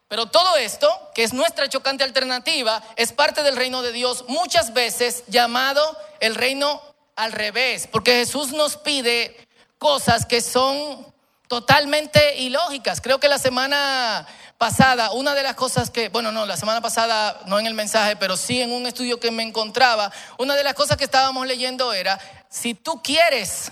Pero 0.07 0.25
todo 0.25 0.57
esto, 0.57 0.89
que 1.15 1.23
es 1.23 1.33
nuestra 1.33 1.69
chocante 1.69 2.03
alternativa, 2.03 2.83
es 2.97 3.13
parte 3.13 3.43
del 3.43 3.55
reino 3.55 3.81
de 3.81 3.93
Dios, 3.93 4.25
muchas 4.27 4.73
veces 4.73 5.23
llamado 5.27 5.97
el 6.19 6.35
reino 6.35 6.81
al 7.15 7.31
revés, 7.31 7.87
porque 7.87 8.15
Jesús 8.15 8.51
nos 8.51 8.75
pide 8.75 9.47
cosas 9.77 10.25
que 10.25 10.41
son 10.41 11.05
totalmente 11.47 12.37
ilógicas. 12.39 12.99
Creo 12.99 13.19
que 13.19 13.29
la 13.29 13.39
semana 13.39 14.27
pasada, 14.61 15.09
una 15.13 15.33
de 15.33 15.41
las 15.41 15.55
cosas 15.55 15.89
que, 15.89 16.09
bueno, 16.09 16.31
no, 16.31 16.45
la 16.45 16.55
semana 16.55 16.81
pasada 16.81 17.41
no 17.47 17.57
en 17.57 17.65
el 17.65 17.73
mensaje, 17.73 18.15
pero 18.15 18.37
sí 18.37 18.61
en 18.61 18.71
un 18.71 18.85
estudio 18.85 19.19
que 19.19 19.31
me 19.31 19.41
encontraba, 19.41 20.11
una 20.37 20.53
de 20.53 20.63
las 20.63 20.75
cosas 20.75 20.97
que 20.97 21.05
estábamos 21.05 21.47
leyendo 21.47 21.91
era, 21.93 22.19
si 22.47 22.75
tú 22.75 23.01
quieres 23.01 23.71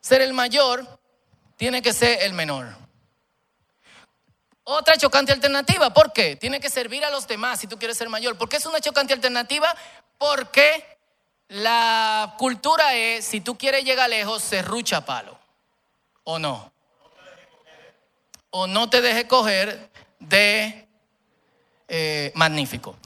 ser 0.00 0.22
el 0.22 0.32
mayor, 0.32 0.84
tiene 1.54 1.80
que 1.80 1.92
ser 1.92 2.24
el 2.24 2.32
menor. 2.32 2.66
Otra 4.64 4.96
chocante 4.96 5.30
alternativa, 5.30 5.94
¿por 5.94 6.12
qué? 6.12 6.34
Tiene 6.34 6.58
que 6.58 6.70
servir 6.70 7.04
a 7.04 7.10
los 7.10 7.28
demás 7.28 7.60
si 7.60 7.68
tú 7.68 7.78
quieres 7.78 7.96
ser 7.96 8.08
mayor. 8.08 8.36
¿Por 8.36 8.48
qué 8.48 8.56
es 8.56 8.66
una 8.66 8.80
chocante 8.80 9.14
alternativa? 9.14 9.72
Porque 10.18 10.98
la 11.46 12.34
cultura 12.36 12.94
es, 12.94 13.24
si 13.24 13.40
tú 13.40 13.56
quieres 13.56 13.84
llegar 13.84 14.10
lejos, 14.10 14.42
se 14.42 14.60
rucha 14.60 15.04
palo. 15.04 15.38
¿O 16.24 16.40
no? 16.40 16.72
O 18.50 18.66
no 18.66 18.90
te 18.90 19.00
deje 19.00 19.28
coger 19.28 19.94
de 20.18 20.88
eh, 21.88 22.32
magnífico. 22.34 22.96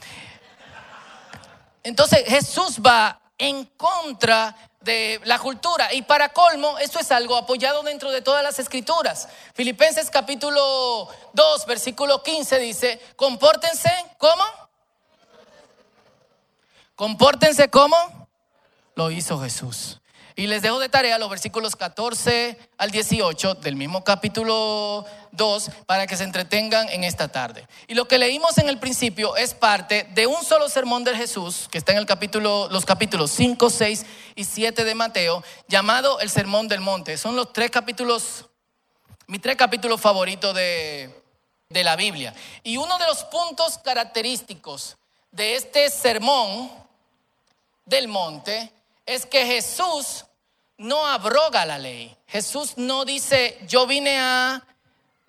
Entonces 1.83 2.23
Jesús 2.27 2.79
va 2.85 3.19
en 3.37 3.65
contra 3.77 4.55
de 4.81 5.21
la 5.25 5.37
cultura 5.37 5.93
y 5.93 6.01
para 6.01 6.29
colmo 6.29 6.77
esto 6.79 6.99
es 6.99 7.11
algo 7.11 7.37
apoyado 7.37 7.83
dentro 7.83 8.11
de 8.11 8.21
todas 8.21 8.43
las 8.43 8.59
escrituras. 8.59 9.27
Filipenses 9.53 10.09
capítulo 10.09 11.07
2 11.33 11.65
versículo 11.67 12.23
15 12.23 12.59
dice, 12.59 13.01
compórtense 13.15 13.91
como, 14.17 14.43
compórtense 16.95 17.69
como 17.69 17.95
lo 18.95 19.11
hizo 19.11 19.39
Jesús. 19.39 19.99
Y 20.35 20.47
les 20.47 20.61
dejo 20.61 20.79
de 20.79 20.89
tarea 20.89 21.19
los 21.19 21.29
versículos 21.29 21.75
14 21.75 22.57
al 22.77 22.89
18 22.89 23.55
del 23.55 23.75
mismo 23.75 24.03
capítulo 24.03 25.05
2 25.31 25.71
para 25.85 26.07
que 26.07 26.17
se 26.17 26.23
entretengan 26.23 26.89
en 26.89 27.03
esta 27.03 27.27
tarde. 27.27 27.67
Y 27.87 27.95
lo 27.95 28.07
que 28.07 28.17
leímos 28.17 28.57
en 28.57 28.69
el 28.69 28.79
principio 28.79 29.35
es 29.35 29.53
parte 29.53 30.07
de 30.13 30.27
un 30.27 30.43
solo 30.43 30.69
sermón 30.69 31.03
de 31.03 31.15
Jesús 31.15 31.67
que 31.71 31.77
está 31.77 31.91
en 31.91 31.97
el 31.97 32.05
capítulo, 32.05 32.67
los 32.69 32.85
capítulos 32.85 33.31
5, 33.31 33.69
6 33.69 34.05
y 34.35 34.43
7 34.43 34.83
de 34.83 34.95
Mateo, 34.95 35.43
llamado 35.67 36.19
el 36.19 36.29
Sermón 36.29 36.67
del 36.67 36.81
Monte. 36.81 37.17
Son 37.17 37.35
los 37.35 37.53
tres 37.53 37.71
capítulos, 37.71 38.45
mis 39.27 39.41
tres 39.41 39.55
capítulos 39.55 39.99
favoritos 40.01 40.55
de, 40.55 41.09
de 41.69 41.83
la 41.83 41.95
Biblia. 41.95 42.33
Y 42.63 42.77
uno 42.77 42.97
de 42.97 43.07
los 43.07 43.23
puntos 43.25 43.77
característicos 43.77 44.97
de 45.31 45.55
este 45.55 45.89
sermón 45.89 46.69
del 47.85 48.07
monte 48.07 48.71
es 49.05 49.25
que 49.25 49.45
Jesús 49.45 50.25
no 50.77 51.05
abroga 51.05 51.65
la 51.65 51.77
ley. 51.77 52.15
Jesús 52.27 52.73
no 52.77 53.05
dice, 53.05 53.59
yo 53.67 53.85
vine 53.85 54.19
a 54.19 54.63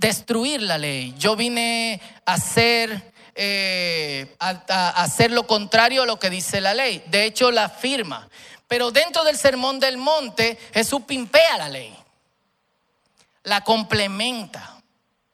destruir 0.03 0.61
la 0.61 0.77
ley, 0.77 1.15
yo 1.17 1.37
vine 1.37 2.01
a 2.27 2.35
hacer, 2.35 3.13
eh, 3.35 4.37
a, 4.39 5.03
hacer 5.03 5.31
lo 5.31 5.47
contrario 5.47 6.03
a 6.03 6.07
lo 6.07 6.19
que 6.19 6.29
dice 6.29 6.61
la 6.61 6.75
ley. 6.75 7.03
De 7.07 7.25
hecho, 7.25 7.51
la 7.51 7.65
afirma. 7.65 8.29
Pero 8.69 8.91
dentro 8.91 9.25
del 9.25 9.39
sermón 9.39 9.81
del 9.81 9.97
monte, 9.97 10.59
Jesús 10.75 11.03
pimpea 11.07 11.57
la 11.57 11.69
ley, 11.69 11.97
la 13.45 13.63
complementa 13.63 14.83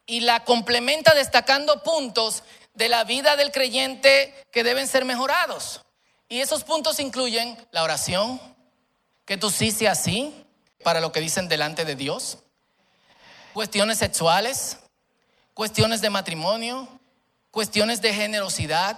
y 0.07 0.21
la 0.21 0.45
complementa 0.45 1.15
destacando 1.15 1.83
puntos 1.83 2.45
de 2.75 2.89
la 2.89 3.05
vida 3.05 3.37
del 3.37 3.51
creyente 3.51 4.47
que 4.53 4.65
deben 4.65 4.87
ser 4.87 5.05
mejorados. 5.05 5.83
Y 6.29 6.41
esos 6.41 6.63
puntos 6.63 7.01
incluyen 7.01 7.57
la 7.71 7.83
oración, 7.83 8.41
que 9.25 9.39
tú 9.39 9.51
sí 9.51 9.71
seas 9.71 10.01
así 10.01 10.45
para 10.85 11.01
lo 11.01 11.11
que 11.11 11.21
dicen 11.21 11.49
delante 11.49 11.85
de 11.85 11.97
Dios. 11.97 12.39
Cuestiones 13.59 13.99
sexuales, 13.99 14.77
cuestiones 15.53 16.01
de 16.01 16.11
matrimonio, 16.11 16.87
cuestiones 17.51 18.01
de 18.01 18.15
generosidad, 18.15 18.97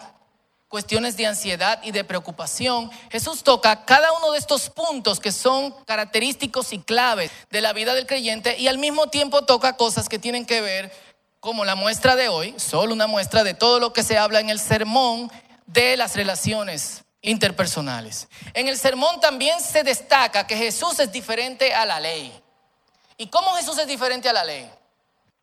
cuestiones 0.69 1.17
de 1.17 1.25
ansiedad 1.25 1.81
y 1.83 1.93
de 1.93 2.05
preocupación. 2.05 2.91
Jesús 3.11 3.43
toca 3.43 3.87
cada 3.87 4.13
uno 4.13 4.33
de 4.33 4.39
estos 4.39 4.69
puntos 4.69 5.19
que 5.19 5.33
son 5.33 5.73
característicos 5.87 6.75
y 6.75 6.79
claves 6.79 7.31
de 7.49 7.63
la 7.63 7.73
vida 7.73 7.95
del 7.95 8.07
creyente 8.07 8.59
y 8.59 8.69
al 8.69 8.77
mismo 8.77 9.07
tiempo 9.07 9.47
toca 9.47 9.79
cosas 9.79 10.11
que 10.11 10.19
tienen 10.19 10.45
que 10.45 10.61
ver 10.61 10.93
como 11.41 11.65
la 11.65 11.75
muestra 11.75 12.15
de 12.15 12.29
hoy, 12.29 12.55
solo 12.59 12.93
una 12.93 13.07
muestra 13.07 13.43
de 13.45 13.55
todo 13.55 13.81
lo 13.81 13.95
que 13.95 14.03
se 14.03 14.19
habla 14.19 14.41
en 14.41 14.51
el 14.51 14.61
sermón 14.61 15.33
de 15.65 15.97
las 15.97 16.17
relaciones 16.17 17.05
interpersonales. 17.23 18.29
En 18.53 18.69
el 18.69 18.77
sermón 18.77 19.23
también 19.23 19.59
se 19.63 19.85
destaca 19.85 20.47
que 20.47 20.59
Jesús 20.59 21.01
es 21.01 21.11
diferente 21.11 21.73
a 21.73 21.87
la 21.87 21.99
ley. 21.99 22.43
¿Y 23.21 23.27
cómo 23.27 23.53
Jesús 23.53 23.77
es 23.77 23.87
diferente 23.87 24.31
a 24.31 24.33
la 24.33 24.45
ley? 24.45 24.67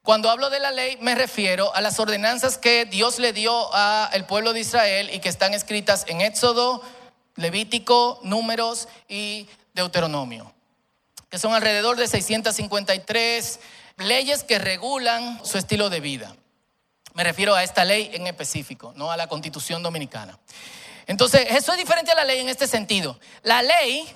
Cuando 0.02 0.32
hablo 0.32 0.50
de 0.50 0.60
la 0.60 0.72
ley 0.72 0.98
me 1.00 1.14
refiero 1.14 1.72
a 1.76 1.82
las 1.82 2.00
ordenanzas 2.00 2.58
que 2.58 2.86
Dios 2.86 3.20
le 3.20 3.34
dio 3.34 3.72
al 3.72 4.26
pueblo 4.26 4.52
de 4.54 4.62
Israel 4.62 5.12
y 5.14 5.20
que 5.20 5.30
están 5.30 5.54
escritas 5.54 6.04
en 6.08 6.22
Éxodo, 6.22 6.82
Levítico, 7.36 8.20
Números 8.24 8.88
y 9.08 9.48
Deuteronomio, 9.76 10.52
que 11.30 11.38
son 11.38 11.54
alrededor 11.54 11.98
de 11.98 12.08
653 12.08 13.60
leyes 13.98 14.44
que 14.44 14.58
regulan 14.58 15.40
su 15.46 15.60
estilo 15.60 15.92
de 15.92 16.00
vida. 16.00 16.36
Me 17.14 17.24
refiero 17.24 17.54
a 17.54 17.64
esta 17.64 17.86
ley 17.86 18.10
en 18.12 18.26
específico, 18.26 18.92
no 18.96 19.12
a 19.12 19.18
la 19.18 19.28
constitución 19.28 19.84
dominicana. 19.84 20.40
Entonces, 21.06 21.46
eso 21.52 21.74
es 21.74 21.78
diferente 21.78 22.10
a 22.10 22.16
la 22.16 22.24
ley 22.24 22.40
en 22.40 22.50
este 22.50 22.66
sentido. 22.66 23.20
La 23.44 23.62
ley 23.62 24.12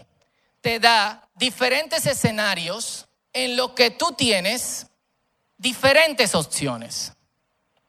te 0.62 0.80
da 0.80 1.30
diferentes 1.36 2.08
escenarios 2.08 3.06
en 3.34 3.56
lo 3.56 3.76
que 3.76 3.92
tú 3.92 4.14
tienes 4.14 4.88
diferentes 5.58 6.36
opciones. 6.36 7.14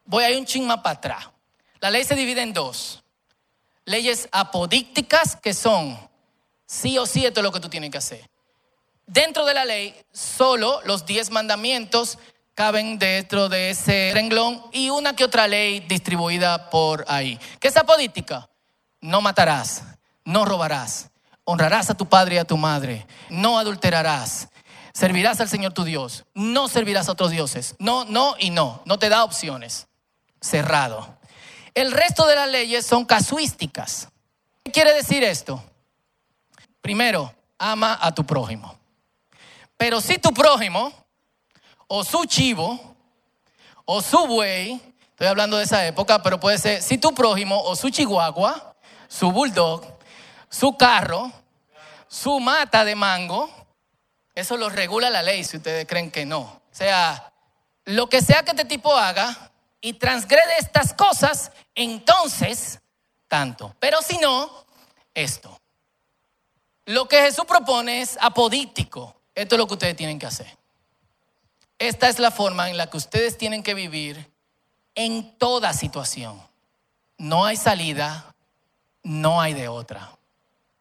Voy 0.05 0.23
a 0.23 0.29
ir 0.29 0.37
un 0.37 0.45
ching 0.45 0.67
para 0.67 0.91
atrás. 0.91 1.29
La 1.79 1.89
ley 1.89 2.03
se 2.03 2.15
divide 2.15 2.41
en 2.41 2.53
dos. 2.53 3.03
Leyes 3.85 4.29
apodícticas, 4.31 5.35
que 5.35 5.53
son 5.53 5.97
sí 6.65 6.97
o 6.97 7.05
sí 7.05 7.25
esto 7.25 7.39
es 7.39 7.43
lo 7.43 7.51
que 7.51 7.59
tú 7.59 7.69
tienes 7.69 7.89
que 7.89 7.97
hacer. 7.97 8.29
Dentro 9.05 9.45
de 9.45 9.53
la 9.53 9.65
ley, 9.65 9.93
solo 10.11 10.81
los 10.85 11.05
diez 11.05 11.29
mandamientos 11.29 12.17
caben 12.55 12.99
dentro 12.99 13.49
de 13.49 13.71
ese 13.71 14.11
renglón 14.13 14.63
y 14.71 14.89
una 14.89 15.15
que 15.15 15.25
otra 15.25 15.47
ley 15.47 15.81
distribuida 15.81 16.69
por 16.69 17.03
ahí. 17.07 17.39
¿Qué 17.59 17.67
es 17.67 17.77
apodítica? 17.77 18.49
No 19.01 19.21
matarás, 19.21 19.83
no 20.23 20.45
robarás, 20.45 21.09
honrarás 21.43 21.89
a 21.89 21.97
tu 21.97 22.07
padre 22.07 22.35
y 22.35 22.37
a 22.37 22.45
tu 22.45 22.55
madre, 22.55 23.05
no 23.29 23.59
adulterarás, 23.59 24.47
servirás 24.93 25.41
al 25.41 25.49
Señor 25.49 25.73
tu 25.73 25.83
Dios, 25.83 26.25
no 26.33 26.67
servirás 26.67 27.09
a 27.09 27.13
otros 27.13 27.31
dioses, 27.31 27.75
no, 27.79 28.05
no 28.05 28.35
y 28.39 28.51
no, 28.51 28.81
no 28.85 28.99
te 28.99 29.09
da 29.09 29.23
opciones, 29.23 29.87
cerrado. 30.39 31.17
El 31.73 31.91
resto 31.91 32.27
de 32.27 32.35
las 32.35 32.49
leyes 32.49 32.85
son 32.85 33.03
casuísticas. 33.03 34.09
¿Qué 34.63 34.71
quiere 34.71 34.93
decir 34.93 35.23
esto? 35.23 35.63
Primero, 36.81 37.33
ama 37.57 37.97
a 37.99 38.13
tu 38.13 38.23
prójimo. 38.25 38.77
Pero 39.77 39.99
si 39.99 40.19
tu 40.19 40.31
prójimo, 40.31 40.93
o 41.87 42.03
su 42.03 42.25
chivo, 42.25 42.95
o 43.85 44.01
su 44.01 44.27
buey, 44.27 44.79
estoy 45.09 45.27
hablando 45.27 45.57
de 45.57 45.63
esa 45.63 45.85
época, 45.85 46.21
pero 46.21 46.39
puede 46.39 46.57
ser 46.59 46.81
si 46.81 46.97
tu 46.97 47.13
prójimo, 47.13 47.61
o 47.63 47.75
su 47.75 47.89
chihuahua, 47.89 48.75
su 49.07 49.31
bulldog, 49.31 49.83
su 50.49 50.77
carro, 50.77 51.31
su 52.07 52.39
mata 52.39 52.85
de 52.85 52.95
mango, 52.95 53.49
eso 54.35 54.57
lo 54.57 54.69
regula 54.69 55.09
la 55.09 55.21
ley 55.21 55.43
si 55.43 55.57
ustedes 55.57 55.85
creen 55.87 56.11
que 56.11 56.25
no. 56.25 56.41
O 56.41 56.61
sea, 56.71 57.31
lo 57.85 58.07
que 58.09 58.21
sea 58.21 58.43
que 58.43 58.51
este 58.51 58.65
tipo 58.65 58.95
haga 58.95 59.51
y 59.81 59.93
transgrede 59.93 60.57
estas 60.59 60.93
cosas, 60.93 61.51
entonces 61.75 62.79
tanto. 63.27 63.75
Pero 63.79 64.01
si 64.01 64.17
no, 64.17 64.65
esto. 65.13 65.59
Lo 66.85 67.07
que 67.07 67.21
Jesús 67.21 67.45
propone 67.45 68.01
es 68.01 68.17
apodítico. 68.19 69.15
Esto 69.35 69.55
es 69.55 69.59
lo 69.59 69.67
que 69.67 69.73
ustedes 69.73 69.95
tienen 69.95 70.19
que 70.19 70.25
hacer. 70.25 70.57
Esta 71.79 72.07
es 72.07 72.19
la 72.19 72.31
forma 72.31 72.69
en 72.69 72.77
la 72.77 72.89
que 72.89 72.97
ustedes 72.97 73.37
tienen 73.37 73.63
que 73.63 73.73
vivir 73.73 74.31
en 74.95 75.37
toda 75.37 75.73
situación. 75.73 76.41
No 77.17 77.45
hay 77.45 77.57
salida, 77.57 78.33
no 79.03 79.41
hay 79.41 79.53
de 79.53 79.67
otra. 79.67 80.17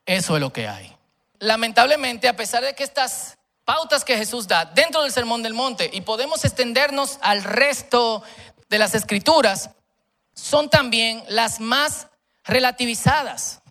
Eso 0.06 0.37
es 0.37 0.40
lo 0.40 0.52
que 0.52 0.68
hay. 0.68 0.94
Lamentablemente, 1.38 2.28
a 2.28 2.37
pesar 2.37 2.62
de 2.62 2.75
que 2.75 2.85
estas 2.85 3.38
pautas 3.73 4.05
que 4.05 4.19
Jesús 4.19 4.47
da 4.47 4.67
dentro 4.67 5.02
del 5.02 5.12
Sermón 5.12 5.43
del 5.43 5.55
Monte 5.55 5.88
y 5.95 6.02
podemos 6.02 6.45
extendernos 6.45 7.19
al 7.23 7.43
resto 7.43 8.23
de 8.69 8.79
las 8.79 8.95
escrituras, 8.95 9.71
son 10.35 10.69
también 10.69 11.25
las 11.29 11.59
más 11.59 12.09
relativizadas. 12.45 13.62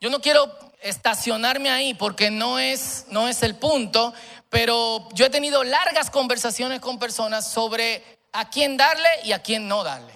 Yo 0.00 0.10
no 0.10 0.20
quiero 0.20 0.52
estacionarme 0.82 1.70
ahí 1.70 1.94
porque 1.94 2.32
no 2.32 2.58
es, 2.58 3.04
no 3.10 3.28
es 3.28 3.44
el 3.44 3.54
punto, 3.54 4.12
pero 4.50 5.08
yo 5.12 5.26
he 5.26 5.30
tenido 5.30 5.62
largas 5.62 6.10
conversaciones 6.10 6.80
con 6.80 6.98
personas 6.98 7.48
sobre 7.48 8.02
a 8.32 8.50
quién 8.50 8.76
darle 8.76 9.08
y 9.22 9.30
a 9.30 9.40
quién 9.40 9.68
no 9.68 9.84
darle. 9.84 10.14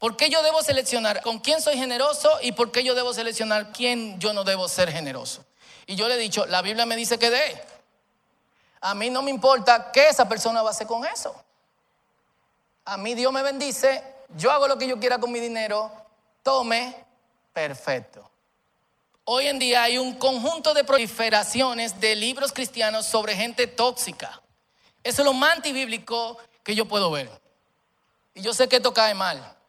¿Por 0.00 0.16
qué 0.16 0.30
yo 0.30 0.42
debo 0.42 0.62
seleccionar 0.62 1.20
con 1.20 1.38
quién 1.40 1.60
soy 1.60 1.76
generoso 1.76 2.30
y 2.40 2.52
por 2.52 2.72
qué 2.72 2.82
yo 2.82 2.94
debo 2.94 3.12
seleccionar 3.12 3.70
quién 3.70 4.18
yo 4.18 4.32
no 4.32 4.44
debo 4.44 4.66
ser 4.66 4.90
generoso? 4.90 5.44
Y 5.86 5.94
yo 5.94 6.08
le 6.08 6.14
he 6.14 6.18
dicho, 6.18 6.46
la 6.46 6.62
Biblia 6.62 6.86
me 6.86 6.96
dice 6.96 7.18
que 7.18 7.28
dé. 7.28 7.62
A 8.80 8.94
mí 8.94 9.10
no 9.10 9.20
me 9.20 9.30
importa 9.30 9.92
qué 9.92 10.08
esa 10.08 10.26
persona 10.26 10.62
va 10.62 10.68
a 10.68 10.72
hacer 10.72 10.86
con 10.86 11.04
eso. 11.04 11.34
A 12.86 12.96
mí 12.96 13.14
Dios 13.14 13.30
me 13.30 13.42
bendice, 13.42 14.02
yo 14.36 14.50
hago 14.50 14.66
lo 14.66 14.78
que 14.78 14.88
yo 14.88 14.98
quiera 14.98 15.18
con 15.18 15.30
mi 15.30 15.38
dinero, 15.38 15.92
tome, 16.42 16.96
perfecto. 17.52 18.30
Hoy 19.24 19.48
en 19.48 19.58
día 19.58 19.82
hay 19.82 19.98
un 19.98 20.14
conjunto 20.14 20.72
de 20.72 20.82
proliferaciones 20.82 22.00
de 22.00 22.16
libros 22.16 22.52
cristianos 22.52 23.04
sobre 23.04 23.36
gente 23.36 23.66
tóxica. 23.66 24.40
Eso 25.04 25.20
es 25.20 25.26
lo 25.26 25.34
más 25.34 25.56
antibíblico 25.56 26.38
que 26.64 26.74
yo 26.74 26.86
puedo 26.86 27.10
ver. 27.10 27.30
Y 28.32 28.40
yo 28.40 28.54
sé 28.54 28.66
que 28.66 28.76
esto 28.76 28.94
cae 28.94 29.12
mal. 29.12 29.59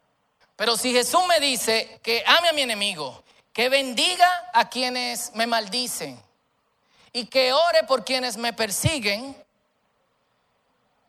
Pero 0.62 0.76
si 0.76 0.92
Jesús 0.92 1.26
me 1.26 1.40
dice 1.40 1.98
que 2.04 2.22
ame 2.24 2.50
a 2.50 2.52
mi 2.52 2.62
enemigo, 2.62 3.24
que 3.52 3.68
bendiga 3.68 4.48
a 4.52 4.68
quienes 4.68 5.34
me 5.34 5.44
maldicen 5.44 6.22
y 7.12 7.26
que 7.26 7.52
ore 7.52 7.82
por 7.82 8.04
quienes 8.04 8.36
me 8.36 8.52
persiguen, 8.52 9.36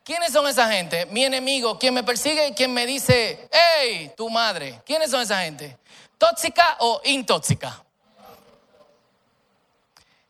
¿quiénes 0.03 0.33
son 0.33 0.47
esa 0.47 0.67
gente? 0.71 1.05
Mi 1.05 1.23
enemigo, 1.23 1.77
quien 1.77 1.93
me 1.93 2.01
persigue 2.01 2.47
y 2.47 2.53
quien 2.55 2.73
me 2.73 2.87
dice, 2.87 3.47
hey, 3.51 4.11
tu 4.17 4.27
madre. 4.27 4.81
¿Quiénes 4.87 5.11
son 5.11 5.21
esa 5.21 5.43
gente? 5.43 5.77
¿Tóxica 6.17 6.77
o 6.79 6.99
intóxica? 7.03 7.79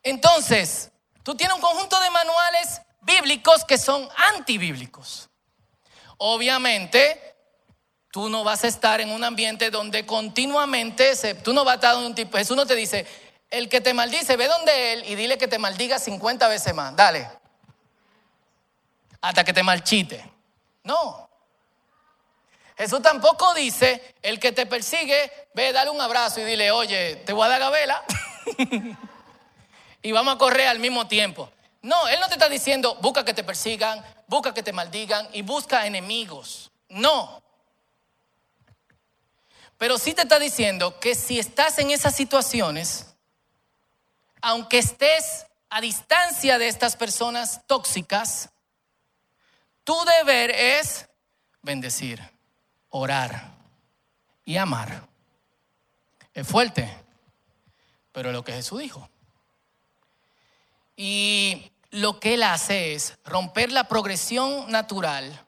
Entonces, 0.03 0.91
tú 1.23 1.33
tienes 1.33 1.55
un 1.55 1.61
conjunto 1.61 1.97
de 2.01 2.09
manuales 2.09 2.81
bíblicos 2.99 3.63
que 3.63 3.77
son 3.77 4.05
antibíblicos. 4.17 5.29
Obviamente, 6.17 7.32
Tú 8.13 8.29
no 8.29 8.43
vas 8.43 8.63
a 8.63 8.67
estar 8.67 9.01
en 9.01 9.09
un 9.09 9.23
ambiente 9.23 9.71
donde 9.71 10.05
continuamente, 10.05 11.15
tú 11.43 11.51
no 11.51 11.65
vas 11.65 11.71
a 11.71 11.75
estar 11.77 11.97
en 11.97 12.03
un 12.03 12.13
tipo, 12.13 12.37
Jesús 12.37 12.55
no 12.55 12.67
te 12.67 12.75
dice, 12.75 13.07
el 13.49 13.67
que 13.67 13.81
te 13.81 13.91
maldice, 13.91 14.37
ve 14.37 14.47
donde 14.47 14.93
él 14.93 15.03
y 15.07 15.15
dile 15.15 15.39
que 15.39 15.47
te 15.47 15.57
maldiga 15.57 15.97
50 15.97 16.47
veces 16.47 16.75
más, 16.75 16.95
dale. 16.95 17.27
Hasta 19.19 19.43
que 19.43 19.51
te 19.51 19.63
malchite. 19.63 20.31
No. 20.83 21.27
Jesús 22.77 23.01
tampoco 23.01 23.51
dice, 23.55 24.13
el 24.21 24.39
que 24.39 24.51
te 24.51 24.67
persigue, 24.67 25.31
ve, 25.55 25.73
dale 25.73 25.89
un 25.89 25.99
abrazo 25.99 26.39
y 26.39 26.43
dile, 26.43 26.69
oye, 26.69 27.15
te 27.25 27.33
voy 27.33 27.47
a 27.47 27.49
dar 27.49 27.61
gabela. 27.61 28.03
y 30.03 30.11
vamos 30.11 30.35
a 30.35 30.37
correr 30.37 30.67
al 30.67 30.77
mismo 30.77 31.07
tiempo. 31.07 31.49
No, 31.81 32.07
Él 32.09 32.19
no 32.19 32.27
te 32.27 32.33
está 32.33 32.47
diciendo, 32.47 32.93
busca 33.01 33.25
que 33.25 33.33
te 33.33 33.43
persigan, 33.43 34.05
busca 34.27 34.53
que 34.53 34.61
te 34.61 34.71
maldigan 34.71 35.27
y 35.33 35.41
busca 35.41 35.87
enemigos. 35.87 36.69
No. 36.89 37.41
Pero 39.83 39.97
sí 39.97 40.13
te 40.13 40.21
está 40.21 40.39
diciendo 40.39 40.97
que 40.97 41.13
si 41.13 41.39
estás 41.39 41.77
en 41.77 41.91
esas 41.91 42.15
situaciones, 42.15 43.05
aunque 44.41 44.77
estés 44.77 45.45
a 45.69 45.81
distancia 45.81 46.57
de 46.57 46.69
estas 46.69 46.95
personas 46.95 47.59
tóxicas, 47.67 48.49
tu 49.83 49.93
deber 50.05 50.51
es 50.51 51.09
bendecir, 51.61 52.21
orar 52.91 53.51
y 54.45 54.55
amar. 54.55 55.05
Es 56.33 56.47
fuerte, 56.47 56.89
pero 58.13 58.29
es 58.29 58.33
lo 58.33 58.45
que 58.45 58.53
Jesús 58.53 58.79
dijo. 58.79 59.09
Y 60.95 61.73
lo 61.91 62.21
que 62.21 62.35
Él 62.35 62.43
hace 62.43 62.93
es 62.93 63.17
romper 63.25 63.73
la 63.73 63.89
progresión 63.89 64.71
natural 64.71 65.45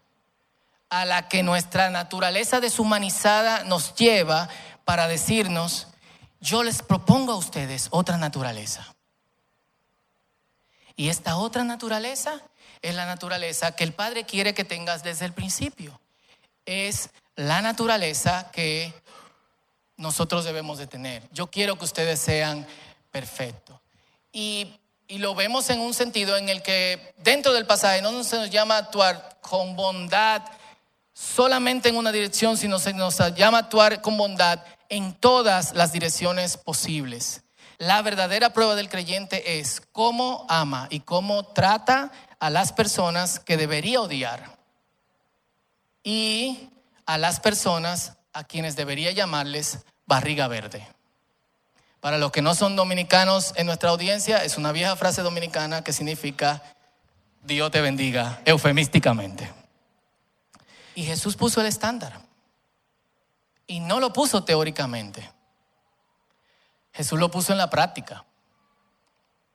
a 1.02 1.06
la 1.06 1.28
que 1.28 1.44
nuestra 1.44 1.90
naturaleza 1.90 2.62
deshumanizada 2.62 3.66
nos 3.66 3.96
lleva 3.96 4.48
para 4.86 5.10
decirnos, 5.10 5.88
yo 6.40 6.64
les 6.64 6.82
propongo 6.82 7.34
a 7.34 7.38
ustedes 7.38 7.88
otra 7.92 8.18
naturaleza. 8.18 8.96
Y 10.96 11.10
esta 11.10 11.36
otra 11.36 11.66
naturaleza 11.66 12.42
es 12.82 12.96
la 12.96 13.06
naturaleza 13.06 13.76
que 13.76 13.84
el 13.84 13.94
Padre 13.94 14.24
quiere 14.24 14.54
que 14.54 14.64
tengas 14.64 15.04
desde 15.04 15.26
el 15.26 15.34
principio. 15.34 16.00
Es 16.66 17.10
la 17.36 17.62
naturaleza 17.62 18.50
que 18.54 18.94
nosotros 19.98 20.46
debemos 20.46 20.78
de 20.78 20.88
tener. 20.88 21.24
Yo 21.34 21.48
quiero 21.48 21.78
que 21.78 21.86
ustedes 21.86 22.22
sean 22.22 22.66
perfectos. 23.12 23.78
Y, 24.32 24.80
y, 25.08 25.18
lo 25.18 25.36
vemos 25.36 25.70
en 25.70 25.82
un 25.82 25.94
sentido 25.94 26.38
en 26.38 26.48
el 26.48 26.62
que 26.62 27.14
dentro 27.18 27.52
del 27.52 27.66
pasaje 27.66 28.02
no 28.02 28.24
se 28.24 28.38
nos 28.38 28.50
llama 28.50 28.78
actuar 28.78 29.38
con 29.42 29.76
bondad 29.76 30.42
solamente 31.16 31.88
en 31.88 31.96
una 31.96 32.12
dirección, 32.12 32.58
sino 32.58 32.78
se 32.78 32.94
nos 32.94 33.18
llama 33.36 33.60
actuar 33.60 34.02
con 34.02 34.18
bondad 34.18 34.60
en 34.90 35.14
todas 35.14 35.74
las 35.74 35.94
direcciones 35.94 36.58
posibles. 36.58 37.42
La 37.78 38.02
verdadera 38.02 38.52
prueba 38.52 38.76
del 38.76 38.90
creyente 38.90 39.60
es 39.60 39.82
cómo 39.94 40.46
ama 40.50 40.88
y 40.90 41.00
cómo 41.00 41.46
trata 41.46 42.12
a 42.40 42.50
las 42.50 42.74
personas 42.74 43.40
que 43.40 43.58
debería 43.58 44.02
odiar 44.02 44.58
y 46.04 46.70
a 47.06 47.18
las 47.18 47.40
personas 47.40 48.18
a 48.34 48.44
quienes 48.44 48.76
debería 48.76 49.12
llamarles 49.12 49.80
barriga 50.06 50.48
verde. 50.50 50.86
Para 52.02 52.18
los 52.18 52.32
que 52.32 52.42
no 52.42 52.56
son 52.56 52.76
dominicanos 52.76 53.54
en 53.56 53.66
nuestra 53.66 53.90
audiencia, 53.90 54.44
es 54.44 54.58
una 54.58 54.74
vieja 54.74 54.96
frase 54.96 55.22
dominicana 55.22 55.84
que 55.84 55.94
significa 55.94 56.62
Dios 57.44 57.72
te 57.72 57.82
bendiga, 57.82 58.42
eufemísticamente. 58.46 59.65
Y 60.96 61.04
Jesús 61.04 61.36
puso 61.36 61.62
el 61.62 61.68
estándar. 61.68 62.20
Y 63.68 63.80
no 63.80 64.00
lo 64.00 64.14
puso 64.14 64.44
teóricamente. 64.44 65.30
Jesús 66.94 67.20
lo 67.20 67.30
puso 67.30 67.52
en 67.52 67.58
la 67.58 67.70
práctica. 67.70 68.24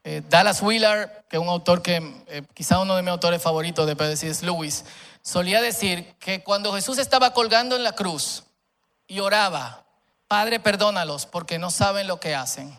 Eh, 0.05 0.23
Dallas 0.29 0.63
Willard, 0.63 1.25
que 1.29 1.37
es 1.37 1.43
un 1.43 1.49
autor 1.49 1.83
que 1.83 1.97
eh, 2.29 2.43
quizá 2.55 2.79
uno 2.79 2.97
de 2.97 3.03
mis 3.03 3.11
autores 3.11 3.43
favoritos 3.43 3.87
de 3.87 3.95
de 3.95 4.37
Lewis, 4.43 4.85
solía 5.23 5.61
decir 5.61 6.15
que 6.19 6.43
cuando 6.43 6.73
Jesús 6.73 6.99
estaba 6.99 7.33
colgando 7.33 7.77
en 7.77 7.83
la 7.83 7.93
cruz 7.93 8.45
y 9.07 9.21
oraba, 9.21 9.85
Padre, 10.29 10.61
perdónalos 10.61 11.27
porque 11.27 11.59
no 11.59 11.71
saben 11.71 12.07
lo 12.07 12.21
que 12.21 12.35
hacen. 12.35 12.79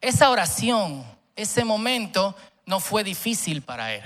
Esa 0.00 0.30
oración, 0.30 1.04
ese 1.36 1.64
momento 1.64 2.36
no 2.64 2.80
fue 2.80 3.02
difícil 3.02 3.62
para 3.62 3.92
él. 3.92 4.04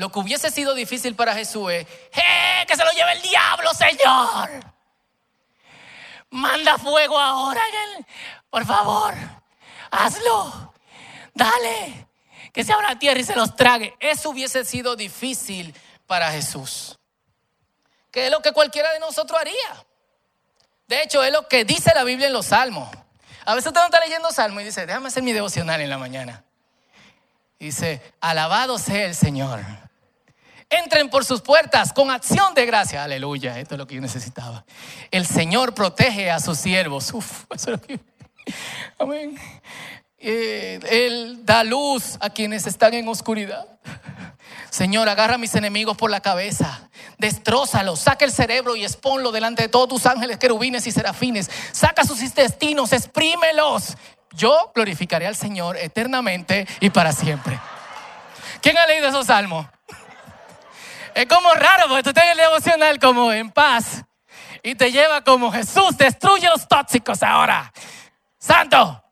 Lo 0.00 0.10
que 0.10 0.18
hubiese 0.18 0.50
sido 0.50 0.72
difícil 0.72 1.14
para 1.14 1.34
Jesús 1.34 1.70
es, 1.70 1.86
¡eh! 2.12 2.64
¡Que 2.66 2.74
se 2.74 2.82
lo 2.82 2.90
lleve 2.92 3.12
el 3.12 3.20
diablo, 3.20 3.74
Señor! 3.74 4.48
Manda 6.30 6.78
fuego 6.78 7.18
ahora, 7.18 7.60
por 8.48 8.64
favor, 8.64 9.12
hazlo, 9.90 10.72
dale, 11.34 12.08
que 12.50 12.64
se 12.64 12.72
abra 12.72 12.88
la 12.88 12.98
tierra 12.98 13.20
y 13.20 13.24
se 13.24 13.36
los 13.36 13.54
trague. 13.54 13.94
Eso 14.00 14.30
hubiese 14.30 14.64
sido 14.64 14.96
difícil 14.96 15.74
para 16.06 16.32
Jesús. 16.32 16.98
Que 18.10 18.24
es 18.24 18.30
lo 18.30 18.40
que 18.40 18.52
cualquiera 18.52 18.90
de 18.92 19.00
nosotros 19.00 19.38
haría. 19.38 19.84
De 20.88 21.02
hecho, 21.02 21.22
es 21.22 21.30
lo 21.30 21.46
que 21.46 21.66
dice 21.66 21.92
la 21.94 22.04
Biblia 22.04 22.28
en 22.28 22.32
los 22.32 22.46
salmos. 22.46 22.88
A 23.44 23.54
veces 23.54 23.66
usted 23.66 23.80
no 23.80 23.86
está 23.88 24.00
leyendo 24.00 24.32
salmos 24.32 24.62
y 24.62 24.64
dice, 24.64 24.86
déjame 24.86 25.08
hacer 25.08 25.22
mi 25.22 25.34
devocional 25.34 25.78
en 25.82 25.90
la 25.90 25.98
mañana. 25.98 26.42
Dice, 27.58 28.00
alabado 28.22 28.78
sea 28.78 29.04
el 29.04 29.14
Señor. 29.14 29.60
Entren 30.70 31.10
por 31.10 31.24
sus 31.24 31.42
puertas 31.42 31.92
con 31.92 32.10
acción 32.10 32.54
de 32.54 32.64
gracia. 32.64 33.04
Aleluya, 33.04 33.58
esto 33.58 33.74
es 33.74 33.78
lo 33.78 33.86
que 33.86 33.96
yo 33.96 34.00
necesitaba. 34.00 34.64
El 35.10 35.26
Señor 35.26 35.74
protege 35.74 36.30
a 36.30 36.38
sus 36.38 36.58
siervos. 36.58 37.12
Uf, 37.12 37.44
eso 37.50 37.72
es 37.72 37.80
lo 37.80 37.80
que... 37.80 38.00
Amén. 38.98 39.36
Eh, 40.18 40.80
él 40.88 41.44
da 41.44 41.64
luz 41.64 42.16
a 42.20 42.30
quienes 42.30 42.66
están 42.66 42.94
en 42.94 43.08
oscuridad. 43.08 43.66
Señor, 44.70 45.08
agarra 45.08 45.34
a 45.34 45.38
mis 45.38 45.54
enemigos 45.56 45.96
por 45.96 46.10
la 46.10 46.20
cabeza, 46.20 46.88
destrózalos, 47.18 48.00
saca 48.00 48.24
el 48.24 48.30
cerebro 48.30 48.76
y 48.76 48.84
exponlo 48.84 49.32
delante 49.32 49.62
de 49.62 49.68
todos 49.68 49.88
tus 49.88 50.06
ángeles, 50.06 50.38
querubines 50.38 50.86
y 50.86 50.92
serafines. 50.92 51.50
Saca 51.72 52.04
sus 52.04 52.22
intestinos, 52.22 52.92
exprímelos 52.92 53.96
yo 54.32 54.70
glorificaré 54.74 55.26
al 55.26 55.36
Señor 55.36 55.76
eternamente 55.76 56.66
y 56.80 56.90
para 56.90 57.12
siempre. 57.12 57.58
¿Quién 58.60 58.78
ha 58.78 58.86
leído 58.86 59.08
esos 59.08 59.26
salmos? 59.26 59.66
Es 61.14 61.26
como 61.26 61.52
raro 61.54 61.88
porque 61.88 62.02
tú 62.02 62.12
tienes 62.12 62.32
el 62.32 62.38
devocional 62.38 62.98
como 62.98 63.32
en 63.32 63.50
paz 63.50 64.04
y 64.62 64.74
te 64.74 64.92
lleva 64.92 65.22
como 65.22 65.50
Jesús, 65.50 65.96
destruye 65.96 66.48
los 66.48 66.68
tóxicos 66.68 67.22
ahora. 67.22 67.72
Santo. 68.38 69.02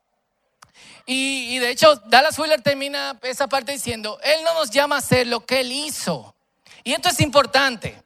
Y, 1.05 1.55
y 1.55 1.59
de 1.59 1.71
hecho, 1.71 1.95
Dallas 2.05 2.37
Wheeler 2.37 2.61
termina 2.61 3.17
esa 3.23 3.47
parte 3.47 3.71
diciendo, 3.71 4.19
Él 4.23 4.43
no 4.43 4.53
nos 4.53 4.69
llama 4.69 4.95
a 4.95 4.99
hacer 4.99 5.27
lo 5.27 5.45
que 5.45 5.61
Él 5.61 5.71
hizo. 5.71 6.35
Y 6.83 6.93
esto 6.93 7.09
es 7.09 7.19
importante. 7.19 8.03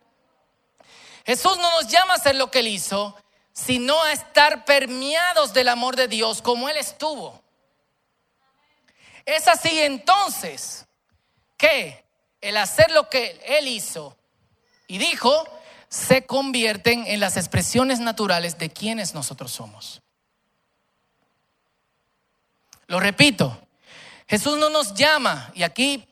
Jesús 1.25 1.57
no 1.57 1.69
nos 1.71 1.87
llama 1.87 2.13
a 2.13 2.17
hacer 2.17 2.35
lo 2.35 2.49
que 2.49 2.59
Él 2.59 2.67
hizo, 2.67 3.15
sino 3.51 4.01
a 4.03 4.13
estar 4.13 4.65
permeados 4.65 5.53
del 5.53 5.69
amor 5.69 5.95
de 5.95 6.07
Dios 6.07 6.41
como 6.41 6.69
Él 6.69 6.77
estuvo. 6.77 7.41
Es 9.25 9.47
así 9.47 9.79
entonces 9.79 10.85
que 11.57 12.02
el 12.43 12.57
hacer 12.57 12.91
lo 12.91 13.09
que 13.09 13.41
Él 13.45 13.67
hizo 13.67 14.15
y 14.87 14.97
dijo 14.97 15.47
se 15.89 16.25
convierten 16.25 17.05
en 17.07 17.19
las 17.19 17.37
expresiones 17.37 17.99
naturales 17.99 18.57
de 18.57 18.69
quienes 18.71 19.13
nosotros 19.13 19.51
somos. 19.51 20.01
Lo 22.87 22.99
repito, 22.99 23.59
Jesús 24.27 24.57
no 24.57 24.69
nos 24.69 24.93
llama, 24.93 25.51
y 25.53 25.63
aquí 25.63 26.07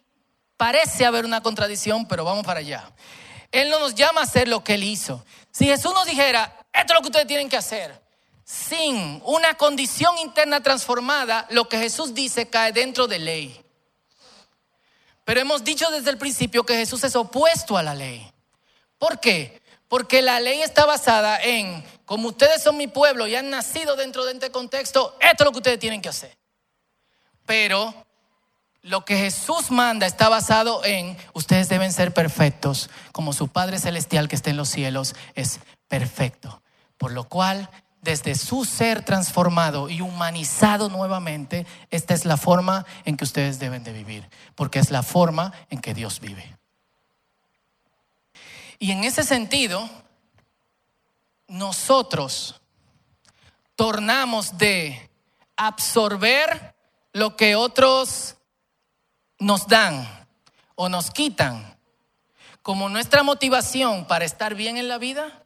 parece 0.55 1.05
haber 1.05 1.25
una 1.25 1.41
contradicción, 1.41 2.07
pero 2.07 2.23
vamos 2.23 2.45
para 2.45 2.59
allá. 2.59 2.91
Él 3.51 3.69
no 3.69 3.79
nos 3.79 3.95
llama 3.95 4.21
a 4.21 4.23
hacer 4.23 4.47
lo 4.47 4.63
que 4.63 4.75
Él 4.75 4.83
hizo. 4.83 5.25
Si 5.51 5.65
Jesús 5.65 5.93
nos 5.93 6.05
dijera, 6.05 6.55
esto 6.71 6.93
es 6.93 6.97
lo 6.97 7.01
que 7.01 7.07
ustedes 7.07 7.27
tienen 7.27 7.49
que 7.49 7.57
hacer. 7.57 8.01
Sin 8.45 9.21
una 9.25 9.55
condición 9.55 10.17
interna 10.19 10.61
transformada, 10.61 11.47
lo 11.49 11.67
que 11.67 11.77
Jesús 11.77 12.13
dice 12.13 12.49
cae 12.49 12.71
dentro 12.71 13.07
de 13.07 13.19
ley. 13.19 13.60
Pero 15.23 15.39
hemos 15.39 15.63
dicho 15.63 15.89
desde 15.91 16.09
el 16.09 16.17
principio 16.17 16.65
que 16.65 16.75
Jesús 16.75 17.03
es 17.03 17.15
opuesto 17.15 17.77
a 17.77 17.83
la 17.83 17.95
ley. 17.95 18.31
¿Por 18.97 19.19
qué? 19.19 19.61
Porque 19.87 20.21
la 20.21 20.39
ley 20.39 20.61
está 20.61 20.85
basada 20.85 21.41
en, 21.41 21.83
como 22.05 22.29
ustedes 22.29 22.63
son 22.63 22.77
mi 22.77 22.87
pueblo 22.87 23.27
y 23.27 23.35
han 23.35 23.49
nacido 23.49 23.95
dentro 23.95 24.25
de 24.25 24.33
este 24.33 24.51
contexto, 24.51 25.17
esto 25.19 25.43
es 25.43 25.45
lo 25.45 25.51
que 25.51 25.57
ustedes 25.57 25.79
tienen 25.79 26.01
que 26.01 26.09
hacer. 26.09 26.37
Pero 27.45 27.93
lo 28.81 29.05
que 29.05 29.17
Jesús 29.17 29.69
manda 29.69 30.07
está 30.07 30.29
basado 30.29 30.83
en, 30.85 31.17
ustedes 31.33 31.69
deben 31.69 31.93
ser 31.93 32.13
perfectos, 32.13 32.89
como 33.11 33.33
su 33.33 33.47
Padre 33.47 33.79
Celestial 33.79 34.27
que 34.27 34.35
está 34.35 34.49
en 34.49 34.57
los 34.57 34.69
cielos 34.69 35.15
es 35.35 35.59
perfecto. 35.87 36.61
Por 36.97 37.11
lo 37.11 37.27
cual, 37.27 37.69
desde 38.01 38.35
su 38.35 38.65
ser 38.65 39.05
transformado 39.05 39.89
y 39.89 40.01
humanizado 40.01 40.89
nuevamente, 40.89 41.65
esta 41.89 42.13
es 42.13 42.25
la 42.25 42.37
forma 42.37 42.85
en 43.05 43.15
que 43.15 43.23
ustedes 43.23 43.59
deben 43.59 43.83
de 43.83 43.93
vivir, 43.93 44.27
porque 44.55 44.79
es 44.79 44.91
la 44.91 45.03
forma 45.03 45.53
en 45.69 45.79
que 45.79 45.93
Dios 45.93 46.19
vive. 46.19 46.57
Y 48.79 48.91
en 48.91 49.03
ese 49.03 49.23
sentido, 49.23 49.87
nosotros 51.47 52.59
tornamos 53.75 54.57
de 54.57 55.09
absorber 55.55 56.75
lo 57.13 57.35
que 57.37 57.55
otros 57.55 58.37
nos 59.37 59.67
dan 59.67 60.07
o 60.75 60.89
nos 60.89 61.11
quitan 61.11 61.77
como 62.63 62.89
nuestra 62.89 63.21
motivación 63.23 64.05
para 64.05 64.25
estar 64.25 64.55
bien 64.55 64.77
en 64.77 64.87
la 64.87 64.97
vida 64.97 65.41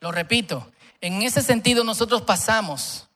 lo 0.00 0.12
repito, 0.12 0.70
en 1.00 1.22
ese 1.22 1.42
sentido 1.42 1.84
nosotros 1.84 2.22
pasamos 2.22 3.08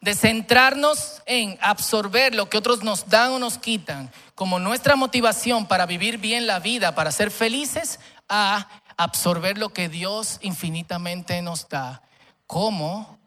de 0.00 0.14
centrarnos 0.16 1.22
en 1.26 1.56
absorber 1.62 2.34
lo 2.34 2.50
que 2.50 2.58
otros 2.58 2.82
nos 2.82 3.08
dan 3.08 3.32
o 3.32 3.38
nos 3.38 3.58
quitan 3.58 4.10
como 4.34 4.58
nuestra 4.58 4.96
motivación 4.96 5.66
para 5.66 5.86
vivir 5.86 6.18
bien 6.18 6.48
la 6.48 6.58
vida, 6.58 6.94
para 6.96 7.12
ser 7.12 7.30
felices, 7.30 8.00
a 8.28 8.68
absorber 8.96 9.58
lo 9.58 9.72
que 9.72 9.88
Dios 9.88 10.38
infinitamente 10.42 11.40
nos 11.40 11.68
da 11.68 12.02
como 12.48 13.18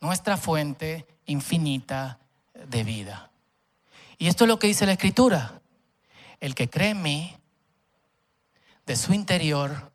nuestra 0.00 0.36
fuente 0.36 1.06
infinita 1.26 2.18
de 2.54 2.82
vida. 2.82 3.30
Y 4.18 4.26
esto 4.26 4.44
es 4.44 4.48
lo 4.48 4.58
que 4.58 4.66
dice 4.66 4.86
la 4.86 4.92
Escritura. 4.92 5.60
El 6.40 6.54
que 6.54 6.68
cree 6.68 6.90
en 6.90 7.02
mí, 7.02 7.36
de 8.84 8.96
su 8.96 9.12
interior 9.12 9.92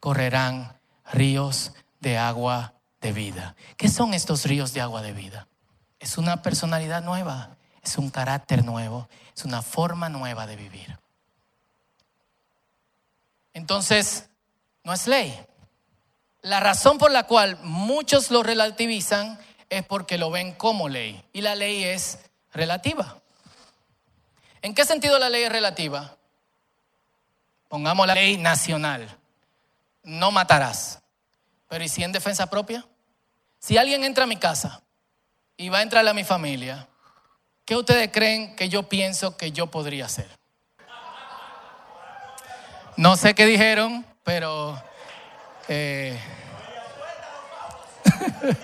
correrán 0.00 0.78
ríos 1.12 1.72
de 2.02 2.18
agua 2.18 2.74
de 3.00 3.12
vida. 3.12 3.54
¿Qué 3.76 3.88
son 3.88 4.12
estos 4.12 4.44
ríos 4.44 4.74
de 4.74 4.80
agua 4.80 5.02
de 5.02 5.12
vida? 5.12 5.46
Es 6.00 6.18
una 6.18 6.42
personalidad 6.42 7.02
nueva, 7.02 7.56
es 7.82 7.96
un 7.96 8.10
carácter 8.10 8.64
nuevo, 8.64 9.08
es 9.34 9.44
una 9.44 9.62
forma 9.62 10.08
nueva 10.08 10.46
de 10.46 10.56
vivir. 10.56 10.98
Entonces, 13.54 14.28
no 14.82 14.92
es 14.92 15.06
ley. 15.06 15.46
La 16.42 16.58
razón 16.58 16.98
por 16.98 17.12
la 17.12 17.22
cual 17.24 17.58
muchos 17.62 18.32
lo 18.32 18.42
relativizan 18.42 19.38
es 19.70 19.84
porque 19.84 20.18
lo 20.18 20.30
ven 20.30 20.54
como 20.54 20.88
ley. 20.88 21.24
Y 21.32 21.40
la 21.40 21.54
ley 21.54 21.84
es 21.84 22.18
relativa. 22.52 23.18
¿En 24.60 24.74
qué 24.74 24.84
sentido 24.84 25.20
la 25.20 25.30
ley 25.30 25.44
es 25.44 25.52
relativa? 25.52 26.16
Pongamos 27.68 28.08
la 28.08 28.14
ley 28.14 28.38
nacional. 28.38 29.08
No 30.02 30.32
matarás. 30.32 31.01
Pero 31.72 31.84
¿y 31.84 31.88
si 31.88 32.04
en 32.04 32.12
defensa 32.12 32.50
propia? 32.50 32.84
Si 33.58 33.78
alguien 33.78 34.04
entra 34.04 34.24
a 34.24 34.26
mi 34.26 34.36
casa 34.36 34.82
y 35.56 35.70
va 35.70 35.78
a 35.78 35.82
entrar 35.82 36.06
a 36.06 36.12
mi 36.12 36.22
familia, 36.22 36.86
¿qué 37.64 37.74
ustedes 37.76 38.10
creen 38.12 38.54
que 38.56 38.68
yo 38.68 38.90
pienso 38.90 39.38
que 39.38 39.52
yo 39.52 39.68
podría 39.68 40.04
hacer? 40.04 40.28
No 42.98 43.16
sé 43.16 43.34
qué 43.34 43.46
dijeron, 43.46 44.04
pero... 44.22 44.78
Eh, 45.66 46.20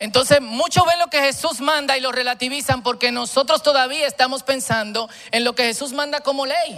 Entonces, 0.00 0.40
muchos 0.40 0.84
ven 0.84 0.98
lo 0.98 1.06
que 1.06 1.20
Jesús 1.20 1.60
manda 1.60 1.96
y 1.96 2.00
lo 2.00 2.10
relativizan 2.10 2.82
porque 2.82 3.12
nosotros 3.12 3.62
todavía 3.62 4.08
estamos 4.08 4.42
pensando 4.42 5.08
en 5.30 5.44
lo 5.44 5.54
que 5.54 5.62
Jesús 5.62 5.92
manda 5.92 6.22
como 6.22 6.44
ley. 6.44 6.76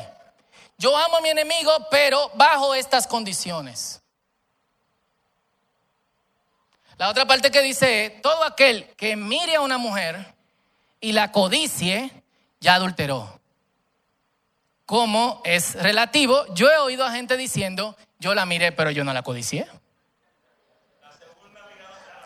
Yo 0.80 0.96
amo 0.96 1.18
a 1.18 1.20
mi 1.20 1.28
enemigo, 1.28 1.70
pero 1.90 2.30
bajo 2.36 2.74
estas 2.74 3.06
condiciones. 3.06 4.00
La 6.96 7.10
otra 7.10 7.26
parte 7.26 7.50
que 7.50 7.60
dice, 7.60 8.18
todo 8.22 8.42
aquel 8.44 8.86
que 8.96 9.14
mire 9.14 9.56
a 9.56 9.60
una 9.60 9.76
mujer 9.76 10.34
y 10.98 11.12
la 11.12 11.32
codicie, 11.32 12.10
ya 12.60 12.76
adulteró 12.76 13.42
cómo 14.86 15.42
es 15.44 15.74
relativo. 15.74 16.46
Yo 16.54 16.70
he 16.70 16.78
oído 16.78 17.04
a 17.04 17.12
gente 17.12 17.36
diciendo, 17.36 17.94
yo 18.18 18.34
la 18.34 18.46
miré, 18.46 18.72
pero 18.72 18.90
yo 18.90 19.04
no 19.04 19.12
la 19.12 19.22
codicié. 19.22 19.68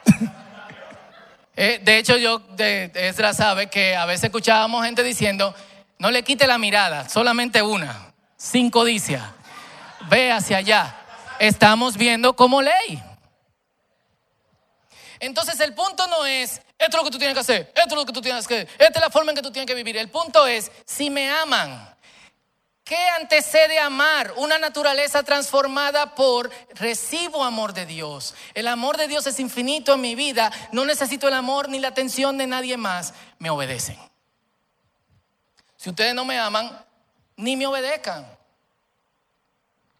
Eh, 1.57 1.81
de 1.85 1.99
hecho, 1.99 2.17
yo, 2.17 2.41
de, 2.41 2.91
Esdra 2.97 3.33
sabe 3.33 3.69
que 3.69 3.95
a 3.95 4.07
veces 4.07 4.25
escuchábamos 4.25 4.85
gente 4.85 5.05
diciendo, 5.05 5.55
no 6.01 6.11
le 6.11 6.25
quite 6.25 6.49
la 6.49 6.59
mirada, 6.59 7.09
solamente 7.09 7.63
una, 7.63 8.04
sin 8.45 8.71
codicia. 8.71 9.35
Ve 10.11 10.31
hacia 10.31 10.59
allá. 10.59 10.95
Estamos 11.39 11.97
viendo 11.97 12.37
como 12.37 12.61
ley. 12.61 13.03
Entonces 15.19 15.59
el 15.61 15.73
punto 15.75 16.07
no 16.09 16.27
es, 16.27 16.61
esto 16.79 16.89
es 16.91 16.95
lo 16.95 17.05
que 17.05 17.11
tú 17.11 17.19
tienes 17.19 17.35
que 17.35 17.41
hacer, 17.41 17.73
esto 17.75 17.89
es 17.89 17.95
lo 17.95 18.05
que 18.05 18.13
tú 18.13 18.21
tienes 18.21 18.47
que 18.47 18.55
hacer, 18.55 18.69
esta 18.79 18.99
es 18.99 19.01
la 19.01 19.11
forma 19.11 19.31
en 19.31 19.37
que 19.37 19.43
tú 19.43 19.51
tienes 19.51 19.67
que 19.67 19.75
vivir. 19.75 19.97
El 19.97 20.11
punto 20.11 20.47
es, 20.47 20.71
si 20.85 21.09
me 21.11 21.31
aman, 21.31 21.91
¿Qué 22.85 22.99
antecede 23.19 23.79
amar? 23.79 24.35
Una 24.37 24.59
naturaleza 24.59 25.23
transformada 25.23 26.15
por 26.15 26.51
recibo 26.75 27.43
amor 27.43 27.73
de 27.73 27.87
Dios. 27.87 28.35
El 28.53 28.69
amor 28.69 28.99
de 28.99 29.09
Dios 29.09 29.27
es 29.27 29.41
infinito 29.41 29.95
en 29.95 30.03
mi 30.03 30.15
vida. 30.15 30.53
No 30.71 30.85
necesito 30.85 31.29
el 31.29 31.33
amor 31.33 31.71
ni 31.71 31.79
la 31.79 31.89
atención 31.89 32.37
de 32.37 32.47
nadie 32.47 32.77
más. 32.77 33.15
Me 33.39 33.49
obedecen. 33.49 33.97
Si 35.79 35.89
ustedes 35.89 36.15
no 36.15 36.27
me 36.27 36.39
aman, 36.39 36.79
ni 37.37 37.57
me 37.57 37.67
obedezcan. 37.67 38.27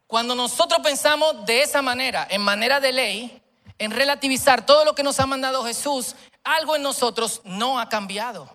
Cuando 0.07 0.35
nosotros 0.35 0.81
pensamos 0.83 1.45
de 1.45 1.63
esa 1.63 1.83
manera, 1.83 2.27
en 2.31 2.43
manera 2.43 2.81
de 2.81 2.93
ley, 2.93 3.43
en 3.79 3.91
relativizar 3.91 4.65
todo 4.65 4.85
lo 4.85 4.95
que 4.95 5.03
nos 5.03 5.19
ha 5.19 5.27
mandado 5.27 5.65
Jesús, 5.65 6.15
algo 6.45 6.77
en 6.77 6.83
nosotros 6.83 7.41
no 7.45 7.81
ha 7.81 7.89
cambiado. 7.89 8.55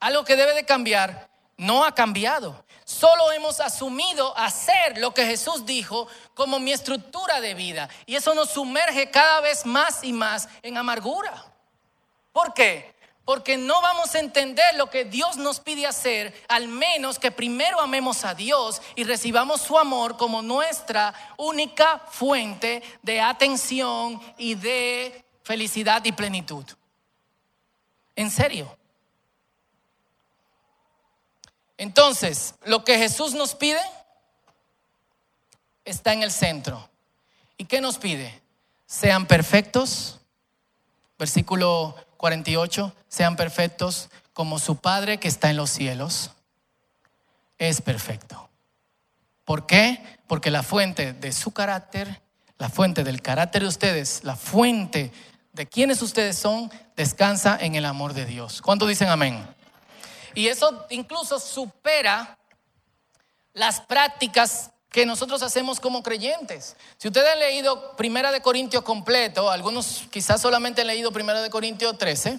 Algo 0.00 0.24
que 0.24 0.36
debe 0.36 0.54
de 0.54 0.64
cambiar 0.64 1.28
no 1.56 1.84
ha 1.84 1.94
cambiado. 1.94 2.64
Solo 2.84 3.32
hemos 3.32 3.60
asumido 3.60 4.36
hacer 4.36 4.98
lo 4.98 5.14
que 5.14 5.24
Jesús 5.24 5.64
dijo 5.64 6.06
como 6.34 6.58
mi 6.58 6.72
estructura 6.72 7.40
de 7.40 7.54
vida. 7.54 7.88
Y 8.06 8.14
eso 8.14 8.34
nos 8.34 8.50
sumerge 8.50 9.10
cada 9.10 9.40
vez 9.40 9.64
más 9.64 10.04
y 10.04 10.12
más 10.12 10.48
en 10.62 10.76
amargura. 10.76 11.44
¿Por 12.32 12.52
qué? 12.52 12.93
Porque 13.24 13.56
no 13.56 13.80
vamos 13.80 14.14
a 14.14 14.18
entender 14.18 14.74
lo 14.74 14.90
que 14.90 15.04
Dios 15.04 15.36
nos 15.36 15.58
pide 15.60 15.86
hacer, 15.86 16.34
al 16.48 16.68
menos 16.68 17.18
que 17.18 17.30
primero 17.30 17.80
amemos 17.80 18.24
a 18.24 18.34
Dios 18.34 18.82
y 18.96 19.04
recibamos 19.04 19.62
su 19.62 19.78
amor 19.78 20.16
como 20.16 20.42
nuestra 20.42 21.14
única 21.38 22.00
fuente 22.10 22.82
de 23.02 23.20
atención 23.20 24.20
y 24.36 24.54
de 24.56 25.24
felicidad 25.42 26.04
y 26.04 26.12
plenitud. 26.12 26.64
En 28.16 28.30
serio. 28.30 28.76
Entonces, 31.76 32.54
lo 32.64 32.84
que 32.84 32.98
Jesús 32.98 33.34
nos 33.34 33.54
pide 33.54 33.80
está 35.84 36.12
en 36.12 36.22
el 36.22 36.30
centro. 36.30 36.88
¿Y 37.56 37.64
qué 37.64 37.80
nos 37.80 37.98
pide? 37.98 38.40
Sean 38.86 39.26
perfectos. 39.26 40.20
Versículo 41.18 41.96
48, 42.24 42.90
sean 43.06 43.36
perfectos 43.36 44.08
como 44.32 44.58
su 44.58 44.76
Padre 44.76 45.18
que 45.18 45.28
está 45.28 45.50
en 45.50 45.58
los 45.58 45.68
cielos 45.68 46.30
es 47.58 47.82
perfecto. 47.82 48.48
¿Por 49.44 49.66
qué? 49.66 50.02
Porque 50.26 50.50
la 50.50 50.62
fuente 50.62 51.12
de 51.12 51.32
su 51.32 51.52
carácter, 51.52 52.22
la 52.56 52.70
fuente 52.70 53.04
del 53.04 53.20
carácter 53.20 53.60
de 53.60 53.68
ustedes, 53.68 54.24
la 54.24 54.36
fuente 54.36 55.12
de 55.52 55.66
quienes 55.66 56.00
ustedes 56.00 56.38
son, 56.38 56.72
descansa 56.96 57.58
en 57.60 57.74
el 57.74 57.84
amor 57.84 58.14
de 58.14 58.24
Dios. 58.24 58.62
¿Cuántos 58.62 58.88
dicen 58.88 59.10
amén? 59.10 59.46
Y 60.34 60.46
eso 60.46 60.86
incluso 60.88 61.38
supera 61.38 62.38
las 63.52 63.82
prácticas 63.82 64.70
que 64.94 65.04
nosotros 65.04 65.42
hacemos 65.42 65.80
como 65.80 66.04
creyentes. 66.04 66.76
Si 66.98 67.08
ustedes 67.08 67.28
han 67.32 67.40
leído 67.40 67.96
Primera 67.96 68.30
de 68.30 68.40
Corintios 68.40 68.84
completo, 68.84 69.50
algunos 69.50 70.04
quizás 70.08 70.40
solamente 70.40 70.82
han 70.82 70.86
leído 70.86 71.10
Primera 71.10 71.42
de 71.42 71.50
Corintios 71.50 71.98
13, 71.98 72.38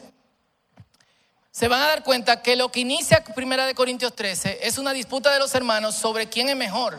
se 1.51 1.67
van 1.67 1.81
a 1.81 1.87
dar 1.87 2.05
cuenta 2.05 2.41
que 2.41 2.55
lo 2.55 2.71
que 2.71 2.79
inicia 2.79 3.21
Primera 3.35 3.65
de 3.65 3.75
Corintios 3.75 4.15
13 4.15 4.59
es 4.61 4.77
una 4.77 4.93
disputa 4.93 5.33
de 5.33 5.39
los 5.39 5.53
hermanos 5.53 5.95
sobre 5.95 6.29
quién 6.29 6.47
es 6.47 6.55
mejor. 6.55 6.97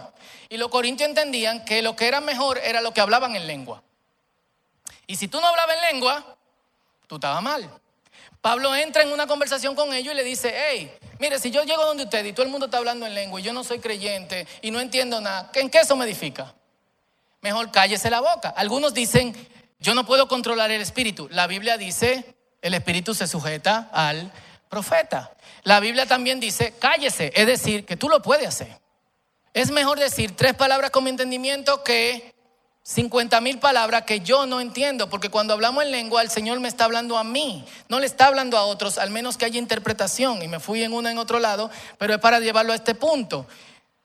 Y 0.51 0.59
los 0.59 0.69
corintios 0.69 1.09
entendían 1.09 1.65
que 1.65 1.81
lo 1.81 1.97
que 1.97 2.07
era 2.07 2.21
mejor 2.21 2.59
era 2.59 2.83
lo 2.83 2.93
que 2.93 3.01
hablaban 3.01 3.35
en 3.35 3.47
lengua. 3.47 3.83
Y 5.07 5.17
si 5.17 5.27
tú 5.27 5.41
no 5.41 5.47
hablabas 5.47 5.77
en 5.77 5.95
lengua, 5.95 6.37
tú 7.07 7.15
estabas 7.15 7.43
mal. 7.43 7.67
Pablo 8.47 8.77
entra 8.77 9.03
en 9.03 9.13
una 9.13 9.27
conversación 9.27 9.75
con 9.75 9.93
ellos 9.93 10.15
y 10.15 10.17
le 10.17 10.23
dice, 10.23 10.55
hey, 10.57 10.97
mire, 11.19 11.41
si 11.41 11.51
yo 11.51 11.65
llego 11.65 11.85
donde 11.85 12.05
usted 12.05 12.25
y 12.25 12.33
todo 12.33 12.47
el 12.47 12.53
mundo 12.53 12.67
está 12.67 12.79
hablando 12.79 13.05
en 13.05 13.13
lengua 13.13 13.41
y 13.41 13.43
yo 13.43 13.53
no 13.53 13.65
soy 13.65 13.81
creyente 13.81 14.47
y 14.63 14.71
no 14.71 14.79
entiendo 14.79 15.21
nada, 15.21 15.51
¿en 15.55 15.69
qué 15.69 15.81
eso 15.81 15.97
me 15.97 16.05
edifica? 16.05 16.55
Mejor 17.41 17.73
cállese 17.73 18.09
la 18.09 18.21
boca. 18.21 18.51
Algunos 18.51 18.95
dicen, 18.95 19.35
yo 19.81 19.97
no 19.97 20.07
puedo 20.07 20.29
controlar 20.29 20.71
el 20.71 20.81
espíritu. 20.81 21.27
La 21.33 21.49
Biblia 21.49 21.77
dice, 21.77 22.37
el 22.63 22.75
espíritu 22.75 23.15
se 23.15 23.27
sujeta 23.27 23.91
al 23.93 24.31
profeta. 24.69 25.37
La 25.65 25.81
Biblia 25.81 26.07
también 26.07 26.39
dice, 26.39 26.75
cállese, 26.79 27.33
es 27.35 27.49
decir, 27.49 27.85
que 27.85 27.97
tú 27.97 28.09
lo 28.09 28.23
puedes 28.23 28.47
hacer. 28.47 28.79
Es 29.55 29.73
mejor 29.73 29.99
decir 29.99 30.37
tres 30.37 30.55
palabras 30.55 30.93
con 30.93 31.03
mi 31.03 31.11
entendimiento 31.11 31.83
que 31.83 32.36
50 32.89 33.41
mil 33.41 33.59
palabras 33.59 34.05
que 34.05 34.21
yo 34.21 34.47
no 34.47 34.61
entiendo, 34.61 35.11
porque 35.11 35.29
cuando 35.29 35.53
hablamos 35.53 35.83
en 35.83 35.91
lengua, 35.91 36.23
el 36.23 36.31
Señor 36.31 36.61
me 36.61 36.69
está 36.69 36.85
hablando 36.85 37.19
a 37.19 37.25
mí, 37.25 37.65
no 37.89 37.99
le 37.99 38.07
está 38.07 38.29
hablando 38.29 38.57
a 38.57 38.63
otros, 38.63 38.99
al 38.99 39.11
menos 39.11 39.37
que 39.37 39.45
haya 39.45 39.59
interpretación. 39.59 40.41
Y 40.41 40.47
me 40.47 40.61
fui 40.61 40.85
en 40.85 40.93
una 40.93 41.11
en 41.11 41.19
otro 41.19 41.41
lado, 41.41 41.69
pero 41.99 42.15
es 42.15 42.21
para 42.21 42.39
llevarlo 42.39 42.73
a 42.73 42.77
este 42.77 42.95
punto. 42.95 43.45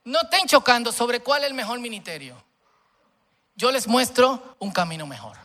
No 0.04 0.22
estén 0.24 0.48
chocando 0.48 0.92
sobre 0.92 1.20
cuál 1.20 1.44
es 1.44 1.50
el 1.50 1.54
mejor 1.54 1.80
ministerio. 1.80 2.44
Yo 3.54 3.72
les 3.72 3.88
muestro 3.88 4.56
un 4.58 4.72
camino 4.72 5.06
mejor. 5.06 5.38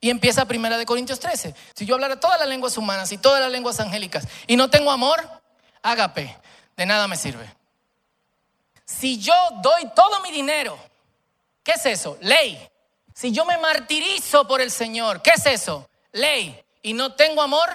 Y 0.00 0.10
empieza 0.10 0.44
primera 0.44 0.76
de 0.76 0.86
Corintios 0.86 1.20
13. 1.20 1.54
Si 1.76 1.86
yo 1.86 1.94
hablara 1.94 2.18
todas 2.18 2.40
las 2.40 2.48
lenguas 2.48 2.76
humanas 2.76 3.12
y 3.12 3.18
todas 3.18 3.40
las 3.40 3.52
lenguas 3.52 3.78
angélicas 3.78 4.26
y 4.48 4.56
no 4.56 4.68
tengo 4.68 4.90
amor, 4.90 5.24
ágape, 5.82 6.36
de 6.76 6.84
nada 6.84 7.06
me 7.06 7.16
sirve. 7.16 7.48
Si 8.84 9.20
yo 9.20 9.34
doy 9.62 9.88
todo 9.94 10.18
mi 10.20 10.32
dinero, 10.32 10.89
¿Qué 11.70 11.76
es 11.76 11.86
eso? 11.86 12.18
Ley. 12.20 12.58
Si 13.14 13.30
yo 13.30 13.44
me 13.44 13.56
martirizo 13.56 14.44
por 14.44 14.60
el 14.60 14.72
Señor, 14.72 15.22
¿qué 15.22 15.30
es 15.36 15.46
eso? 15.46 15.88
Ley. 16.10 16.60
Y 16.82 16.94
no 16.94 17.12
tengo 17.12 17.42
amor, 17.42 17.68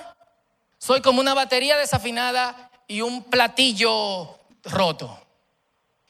soy 0.78 1.02
como 1.02 1.22
una 1.22 1.34
batería 1.34 1.78
desafinada 1.78 2.70
y 2.90 3.00
un 3.00 3.24
platillo 3.24 4.38
roto. 4.66 5.18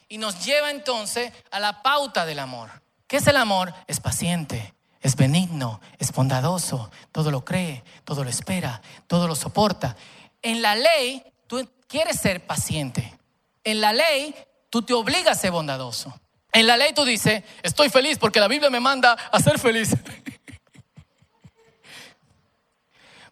Y 0.07 0.17
nos 0.17 0.43
lleva 0.43 0.71
entonces 0.71 1.31
a 1.51 1.59
la 1.59 1.83
pauta 1.83 2.25
del 2.25 2.39
amor. 2.39 2.71
¿Qué 3.05 3.17
es 3.17 3.27
el 3.27 3.37
amor? 3.37 3.71
Es 3.85 3.99
paciente, 3.99 4.73
es 4.99 5.15
benigno, 5.15 5.79
es 5.99 6.11
bondadoso, 6.11 6.89
todo 7.11 7.29
lo 7.29 7.45
cree, 7.45 7.83
todo 8.03 8.23
lo 8.23 8.31
espera, 8.31 8.81
todo 9.05 9.27
lo 9.27 9.35
soporta. 9.35 9.95
En 10.41 10.63
la 10.63 10.73
ley, 10.73 11.23
tú 11.45 11.69
quieres 11.87 12.19
ser 12.19 12.47
paciente. 12.47 13.15
En 13.63 13.79
la 13.79 13.93
ley, 13.93 14.33
tú 14.71 14.81
te 14.81 14.95
obligas 14.95 15.37
a 15.37 15.41
ser 15.41 15.51
bondadoso. 15.51 16.19
En 16.55 16.67
la 16.67 16.77
ley 16.77 16.93
tú 16.93 17.03
dices, 17.03 17.43
estoy 17.63 17.89
feliz 17.89 18.17
porque 18.17 18.39
la 18.39 18.47
Biblia 18.47 18.69
me 18.69 18.79
manda 18.79 19.11
a 19.11 19.39
ser 19.41 19.59
feliz. 19.59 19.89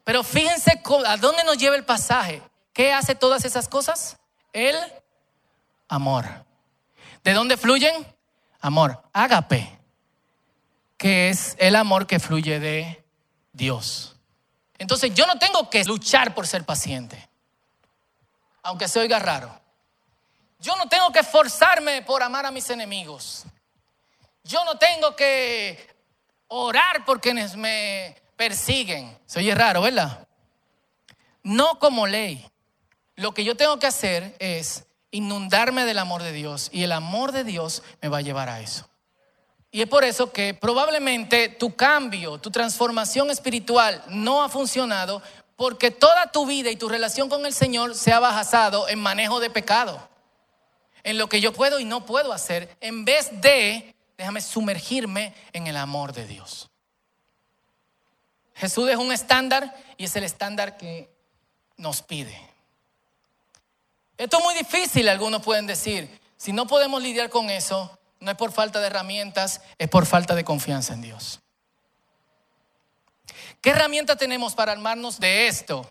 Pero 0.04 0.26
fíjense 0.26 0.84
a 1.06 1.16
dónde 1.16 1.46
nos 1.46 1.58
lleva 1.58 1.78
el 1.78 1.86
pasaje. 1.86 2.42
¿Qué 2.74 2.92
hace 2.92 3.16
todas 3.16 3.46
esas 3.46 3.70
cosas? 3.70 4.18
El 4.52 4.76
amor. 5.88 6.26
¿De 7.24 7.32
dónde 7.32 7.56
fluyen? 7.56 8.06
Amor. 8.60 9.02
Ágape, 9.14 9.80
que 10.98 11.30
es 11.30 11.56
el 11.60 11.78
amor 11.78 12.08
que 12.08 12.20
fluye 12.20 12.60
de 12.60 13.06
Dios. 13.54 14.18
Entonces 14.78 15.14
yo 15.14 15.26
no 15.28 15.40
tengo 15.40 15.70
que 15.70 15.86
luchar 15.86 16.36
por 16.36 16.46
ser 16.46 16.66
paciente, 16.66 17.30
aunque 18.64 18.90
se 18.90 19.00
oiga 19.00 19.20
raro. 19.20 19.63
Yo 20.64 20.78
no 20.78 20.88
tengo 20.88 21.12
que 21.12 21.20
esforzarme 21.20 22.04
por 22.04 22.24
amar 22.24 22.46
a 22.46 22.52
mis 22.52 22.70
enemigos. 22.70 23.44
Yo 24.46 24.64
no 24.64 24.78
tengo 24.78 25.14
que 25.14 25.78
orar 26.48 27.04
por 27.04 27.20
quienes 27.20 27.58
me 27.58 28.16
persiguen. 28.38 29.20
Se 29.26 29.40
oye 29.40 29.54
raro, 29.54 29.82
¿verdad? 29.82 30.26
No 31.44 31.80
como 31.80 32.08
ley. 32.08 32.50
Lo 33.18 33.34
que 33.34 33.44
yo 33.44 33.58
tengo 33.58 33.78
que 33.78 33.88
hacer 33.88 34.38
es 34.40 34.86
inundarme 35.12 35.84
del 35.84 36.00
amor 36.00 36.24
de 36.24 36.32
Dios 36.32 36.70
y 36.72 36.84
el 36.84 36.94
amor 36.94 37.34
de 37.34 37.44
Dios 37.44 37.84
me 38.02 38.08
va 38.08 38.20
a 38.20 38.22
llevar 38.22 38.48
a 38.48 38.62
eso. 38.62 38.90
Y 39.70 39.82
es 39.82 39.90
por 39.90 40.06
eso 40.06 40.32
que 40.32 40.54
probablemente 40.54 41.50
tu 41.50 41.76
cambio, 41.76 42.38
tu 42.38 42.52
transformación 42.52 43.30
espiritual 43.32 44.02
no 44.08 44.42
ha 44.42 44.48
funcionado 44.48 45.22
porque 45.58 45.92
toda 45.92 46.32
tu 46.32 46.46
vida 46.46 46.70
y 46.70 46.78
tu 46.78 46.88
relación 46.88 47.28
con 47.28 47.46
el 47.46 47.54
Señor 47.54 47.96
se 47.96 48.14
ha 48.14 48.20
basado 48.20 48.88
en 48.88 49.00
manejo 49.00 49.42
de 49.42 49.50
pecado 49.50 50.13
en 51.04 51.18
lo 51.18 51.28
que 51.28 51.42
yo 51.42 51.54
puedo 51.54 51.80
y 51.80 51.86
no 51.86 52.06
puedo 52.06 52.32
hacer, 52.34 52.76
en 52.82 53.06
vez 53.06 53.30
de, 53.42 53.96
déjame 54.18 54.42
sumergirme 54.42 55.34
en 55.52 55.68
el 55.68 55.78
amor 55.78 56.14
de 56.14 56.26
Dios. 56.26 56.70
Jesús 58.56 58.90
es 58.90 58.98
un 58.98 59.12
estándar 59.12 59.76
y 59.98 60.06
es 60.06 60.16
el 60.16 60.24
estándar 60.24 60.78
que 60.78 61.10
nos 61.78 62.02
pide. 62.02 62.40
Esto 64.18 64.38
es 64.38 64.44
muy 64.44 64.54
difícil, 64.54 65.10
algunos 65.10 65.42
pueden 65.42 65.68
decir. 65.68 66.22
Si 66.38 66.54
no 66.54 66.68
podemos 66.68 67.02
lidiar 67.02 67.30
con 67.30 67.50
eso, 67.50 67.98
no 68.20 68.32
es 68.32 68.38
por 68.38 68.52
falta 68.52 68.80
de 68.80 68.88
herramientas, 68.88 69.62
es 69.78 69.90
por 69.90 70.06
falta 70.06 70.36
de 70.36 70.44
confianza 70.44 70.94
en 70.94 71.02
Dios. 71.02 71.42
¿Qué 73.62 73.72
herramienta 73.72 74.16
tenemos 74.16 74.56
para 74.56 74.72
armarnos 74.72 75.20
de 75.20 75.48
esto? 75.48 75.90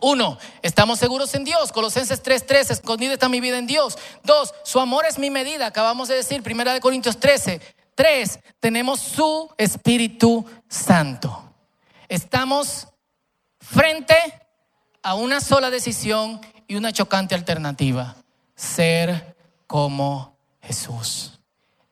Uno, 0.00 0.38
estamos 0.60 0.98
seguros 0.98 1.34
en 1.34 1.44
Dios. 1.44 1.72
Colosenses 1.72 2.22
3:13, 2.22 2.72
escondida 2.72 3.14
está 3.14 3.28
mi 3.28 3.40
vida 3.40 3.58
en 3.58 3.66
Dios. 3.66 3.96
Dos, 4.24 4.54
su 4.62 4.78
amor 4.78 5.06
es 5.06 5.18
mi 5.18 5.30
medida. 5.30 5.66
Acabamos 5.66 6.08
de 6.08 6.16
decir, 6.16 6.42
Primera 6.42 6.74
de 6.74 6.80
Corintios 6.80 7.18
13. 7.18 7.60
Tres, 7.94 8.40
tenemos 8.60 9.00
su 9.00 9.50
Espíritu 9.56 10.44
Santo. 10.68 11.54
Estamos 12.08 12.88
frente 13.58 14.16
a 15.02 15.14
una 15.14 15.40
sola 15.40 15.70
decisión 15.70 16.40
y 16.68 16.76
una 16.76 16.92
chocante 16.92 17.34
alternativa. 17.34 18.16
Ser 18.54 19.34
como 19.66 20.36
Jesús. 20.60 21.40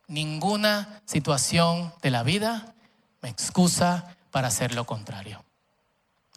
Ninguna 0.08 1.00
situación 1.06 1.94
de 2.02 2.10
la 2.10 2.22
vida 2.22 2.74
me 3.22 3.30
excusa 3.30 4.14
para 4.30 4.48
hacer 4.48 4.74
lo 4.74 4.84
contrario. 4.84 5.42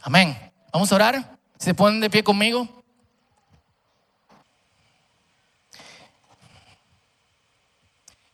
Amén. 0.01 0.37
Vamos 0.71 0.91
a 0.91 0.95
orar. 0.95 1.36
¿Se 1.57 1.73
ponen 1.73 1.99
de 1.99 2.09
pie 2.09 2.23
conmigo? 2.23 2.67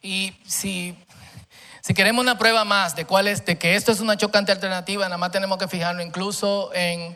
Y 0.01 0.33
si, 0.45 0.97
si 1.81 1.93
queremos 1.93 2.21
una 2.21 2.37
prueba 2.37 2.65
más 2.65 2.95
de 2.95 3.05
cuál 3.05 3.27
es, 3.27 3.45
de 3.45 3.57
que 3.57 3.75
esto 3.75 3.93
es 3.93 4.01
una 4.01 4.17
chocante 4.17 4.51
alternativa, 4.51 5.05
nada 5.05 5.17
más 5.17 5.31
tenemos 5.31 5.57
que 5.57 5.69
fijarnos 5.69 6.05
incluso 6.05 6.71
en 6.73 7.15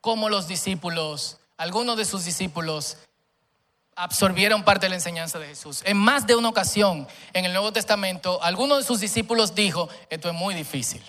cómo 0.00 0.28
los 0.28 0.46
discípulos, 0.46 1.38
algunos 1.56 1.96
de 1.96 2.04
sus 2.04 2.24
discípulos, 2.24 2.98
absorbieron 3.96 4.62
parte 4.62 4.86
de 4.86 4.90
la 4.90 4.96
enseñanza 4.96 5.40
de 5.40 5.48
Jesús. 5.48 5.82
En 5.84 5.96
más 5.96 6.28
de 6.28 6.36
una 6.36 6.48
ocasión 6.48 7.08
en 7.32 7.44
el 7.44 7.52
Nuevo 7.52 7.72
Testamento, 7.72 8.40
algunos 8.42 8.78
de 8.78 8.84
sus 8.84 9.00
discípulos 9.00 9.56
dijo, 9.56 9.88
esto 10.08 10.28
es 10.28 10.34
muy 10.34 10.54
difícil. 10.54 11.02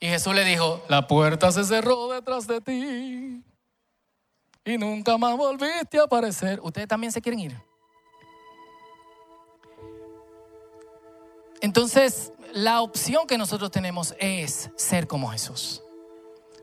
Y 0.00 0.06
Jesús 0.06 0.34
le 0.34 0.44
dijo, 0.44 0.82
la 0.88 1.06
puerta 1.06 1.50
se 1.50 1.64
cerró 1.64 2.08
detrás 2.08 2.46
de 2.46 2.60
ti 2.60 3.44
y 4.64 4.78
nunca 4.78 5.16
más 5.16 5.36
volviste 5.36 5.98
a 5.98 6.04
aparecer. 6.04 6.60
¿Ustedes 6.62 6.86
también 6.86 7.10
se 7.10 7.20
quieren 7.20 7.40
ir? 7.40 7.60
Entonces, 11.60 12.32
la 12.52 12.82
opción 12.82 13.26
que 13.26 13.38
nosotros 13.38 13.70
tenemos 13.70 14.14
es 14.20 14.70
ser 14.76 15.08
como 15.08 15.28
Jesús, 15.30 15.82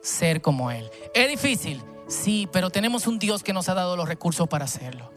ser 0.02 0.42
como 0.42 0.72
Él. 0.72 0.90
¿Es 1.14 1.28
difícil? 1.28 1.84
Sí, 2.08 2.48
pero 2.52 2.70
tenemos 2.70 3.08
un 3.08 3.20
Dios 3.20 3.44
que 3.44 3.54
nos 3.54 3.68
ha 3.68 3.74
dado 3.74 3.98
los 3.98 4.08
recursos 4.08 4.48
para 4.48 4.66
hacerlo. 4.66 5.12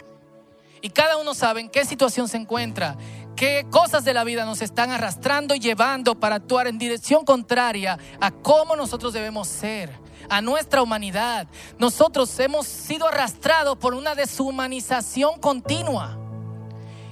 Y 0.80 0.90
cada 0.90 1.16
uno 1.16 1.34
sabe 1.34 1.60
en 1.60 1.68
qué 1.68 1.84
situación 1.84 2.28
se 2.28 2.36
encuentra, 2.36 2.96
qué 3.38 3.64
cosas 3.70 4.04
de 4.04 4.12
la 4.12 4.24
vida 4.24 4.44
nos 4.44 4.60
están 4.62 4.90
arrastrando 4.90 5.54
y 5.54 5.60
llevando 5.60 6.18
para 6.18 6.34
actuar 6.34 6.66
en 6.66 6.76
dirección 6.76 7.24
contraria 7.24 7.96
a 8.20 8.32
cómo 8.32 8.74
nosotros 8.74 9.12
debemos 9.12 9.46
ser, 9.46 9.92
a 10.28 10.40
nuestra 10.42 10.82
humanidad. 10.82 11.46
Nosotros 11.78 12.36
hemos 12.40 12.66
sido 12.66 13.06
arrastrados 13.06 13.78
por 13.78 13.94
una 13.94 14.16
deshumanización 14.16 15.38
continua. 15.38 16.18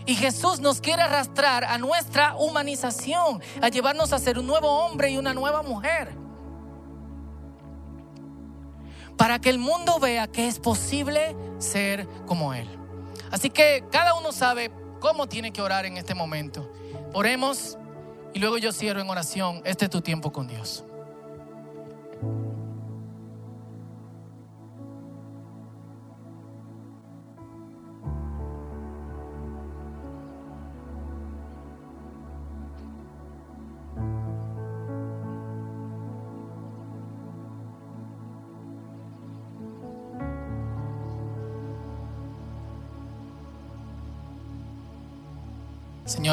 Y 0.04 0.16
Jesús 0.16 0.58
nos 0.58 0.80
quiere 0.80 1.02
arrastrar 1.02 1.64
a 1.64 1.78
nuestra 1.78 2.34
humanización, 2.34 3.40
a 3.62 3.68
llevarnos 3.68 4.12
a 4.12 4.18
ser 4.18 4.36
un 4.36 4.48
nuevo 4.48 4.68
hombre 4.68 5.10
y 5.10 5.18
una 5.18 5.32
nueva 5.32 5.62
mujer. 5.62 6.12
Para 9.16 9.38
que 9.40 9.50
el 9.50 9.58
mundo 9.58 10.00
vea 10.00 10.26
que 10.26 10.48
es 10.48 10.58
posible 10.58 11.36
ser 11.58 12.08
como 12.26 12.52
Él. 12.52 12.68
Así 13.30 13.48
que 13.48 13.84
cada 13.92 14.14
uno 14.14 14.32
sabe 14.32 14.72
cómo 15.06 15.28
tiene 15.28 15.52
que 15.52 15.62
orar 15.62 15.86
en 15.86 15.96
este 15.98 16.16
momento. 16.16 16.68
Oremos 17.12 17.78
y 18.34 18.40
luego 18.40 18.58
yo 18.58 18.72
cierro 18.72 19.00
en 19.00 19.08
oración. 19.08 19.62
Este 19.64 19.84
es 19.84 19.90
tu 19.92 20.00
tiempo 20.00 20.32
con 20.32 20.48
Dios. 20.48 20.82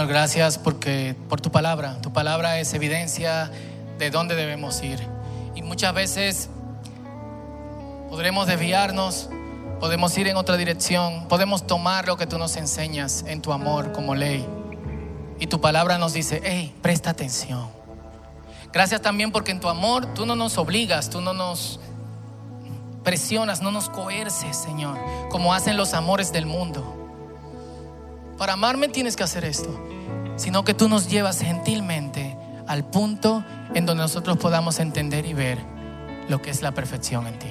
Gracias 0.08 0.58
porque 0.58 1.16
por 1.30 1.40
tu 1.40 1.52
palabra. 1.52 2.02
Tu 2.02 2.12
palabra 2.12 2.60
es 2.60 2.74
evidencia 2.74 3.52
de 3.98 4.10
dónde 4.10 4.36
debemos 4.36 4.82
ir. 4.84 5.00
Y 5.56 5.62
muchas 5.62 5.94
veces 5.94 6.50
podremos 8.10 8.48
desviarnos, 8.48 9.30
podemos 9.80 10.18
ir 10.18 10.28
en 10.28 10.38
otra 10.38 10.58
dirección, 10.58 11.28
podemos 11.28 11.66
tomar 11.66 12.08
lo 12.08 12.18
que 12.18 12.28
tú 12.28 12.38
nos 12.38 12.58
enseñas 12.58 13.24
en 13.28 13.42
tu 13.42 13.54
amor 13.54 13.92
como 13.92 14.16
ley. 14.16 14.46
Y 15.40 15.48
tu 15.48 15.62
palabra 15.62 15.98
nos 15.98 16.14
dice, 16.14 16.42
hey, 16.44 16.76
presta 16.82 17.10
atención. 17.10 17.68
Gracias 18.72 19.02
también 19.02 19.32
porque 19.32 19.52
en 19.52 19.60
tu 19.60 19.70
amor 19.70 20.14
tú 20.14 20.26
no 20.26 20.36
nos 20.36 20.58
obligas, 20.58 21.10
tú 21.10 21.22
no 21.22 21.34
nos 21.34 21.80
presionas, 23.04 23.62
no 23.62 23.72
nos 23.72 23.90
coerces, 23.90 24.58
Señor, 24.58 24.98
como 25.30 25.54
hacen 25.54 25.78
los 25.78 25.94
amores 25.94 26.32
del 26.32 26.46
mundo. 26.46 27.04
Para 28.38 28.54
amarme 28.54 28.88
tienes 28.88 29.16
que 29.16 29.24
hacer 29.24 29.46
esto, 29.46 29.70
sino 30.44 30.66
que 30.66 30.74
tú 30.74 30.90
nos 30.90 31.08
llevas 31.08 31.40
gentilmente 31.40 32.36
al 32.68 32.84
punto 32.84 33.46
en 33.74 33.86
donde 33.86 34.04
nosotros 34.04 34.38
podamos 34.38 34.78
entender 34.80 35.26
y 35.26 35.34
ver 35.34 35.58
lo 36.28 36.42
que 36.42 36.50
es 36.50 36.62
la 36.62 36.74
perfección 36.74 37.28
en 37.28 37.40
ti. 37.40 37.48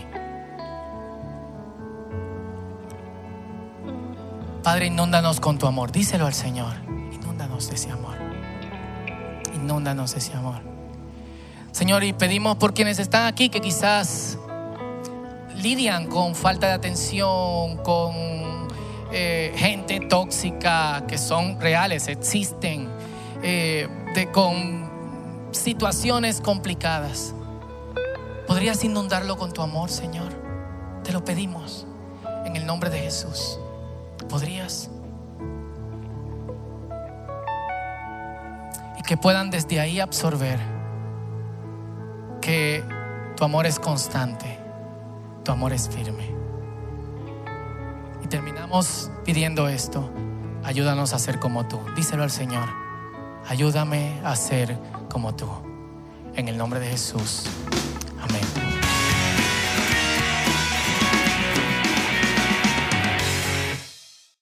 Padre, 4.62 4.88
inúndanos 4.88 5.40
con 5.40 5.56
tu 5.56 5.66
amor. 5.66 5.90
Díselo 5.90 6.26
al 6.26 6.34
Señor. 6.34 6.74
Inúndanos 7.10 7.70
de 7.70 7.76
ese 7.76 7.90
amor. 7.90 8.18
Inúndanos 9.54 10.12
de 10.12 10.18
ese 10.18 10.34
amor. 10.34 10.60
Señor, 11.70 12.04
y 12.04 12.12
pedimos 12.12 12.58
por 12.58 12.74
quienes 12.74 12.98
están 12.98 13.24
aquí 13.24 13.48
que 13.48 13.62
quizás 13.62 14.36
lidian 15.56 16.08
con 16.08 16.34
falta 16.34 16.66
de 16.66 16.74
atención, 16.74 17.78
con 17.78 18.51
eh, 19.14 19.52
gente 19.56 20.00
tóxica 20.00 21.04
que 21.06 21.18
son 21.18 21.60
reales, 21.60 22.08
existen, 22.08 22.88
eh, 23.42 23.86
de, 24.14 24.30
con 24.30 24.90
situaciones 25.50 26.40
complicadas. 26.40 27.34
¿Podrías 28.46 28.82
inundarlo 28.84 29.36
con 29.36 29.52
tu 29.52 29.60
amor, 29.60 29.90
Señor? 29.90 30.32
Te 31.04 31.12
lo 31.12 31.24
pedimos 31.24 31.86
en 32.46 32.56
el 32.56 32.64
nombre 32.64 32.88
de 32.88 33.00
Jesús. 33.00 33.58
¿Podrías? 34.30 34.90
Y 38.98 39.02
que 39.02 39.18
puedan 39.18 39.50
desde 39.50 39.78
ahí 39.78 40.00
absorber 40.00 40.58
que 42.40 42.82
tu 43.36 43.44
amor 43.44 43.66
es 43.66 43.78
constante, 43.78 44.58
tu 45.44 45.52
amor 45.52 45.74
es 45.74 45.88
firme 45.88 46.41
terminamos 48.32 49.10
pidiendo 49.26 49.68
esto, 49.68 50.10
ayúdanos 50.64 51.12
a 51.12 51.18
ser 51.18 51.38
como 51.38 51.68
tú. 51.68 51.78
Díselo 51.94 52.22
al 52.22 52.30
Señor, 52.30 52.66
ayúdame 53.46 54.22
a 54.24 54.34
ser 54.36 54.78
como 55.10 55.34
tú. 55.34 55.50
En 56.34 56.48
el 56.48 56.56
nombre 56.56 56.80
de 56.80 56.86
Jesús. 56.86 57.44
Amén. 58.22 58.61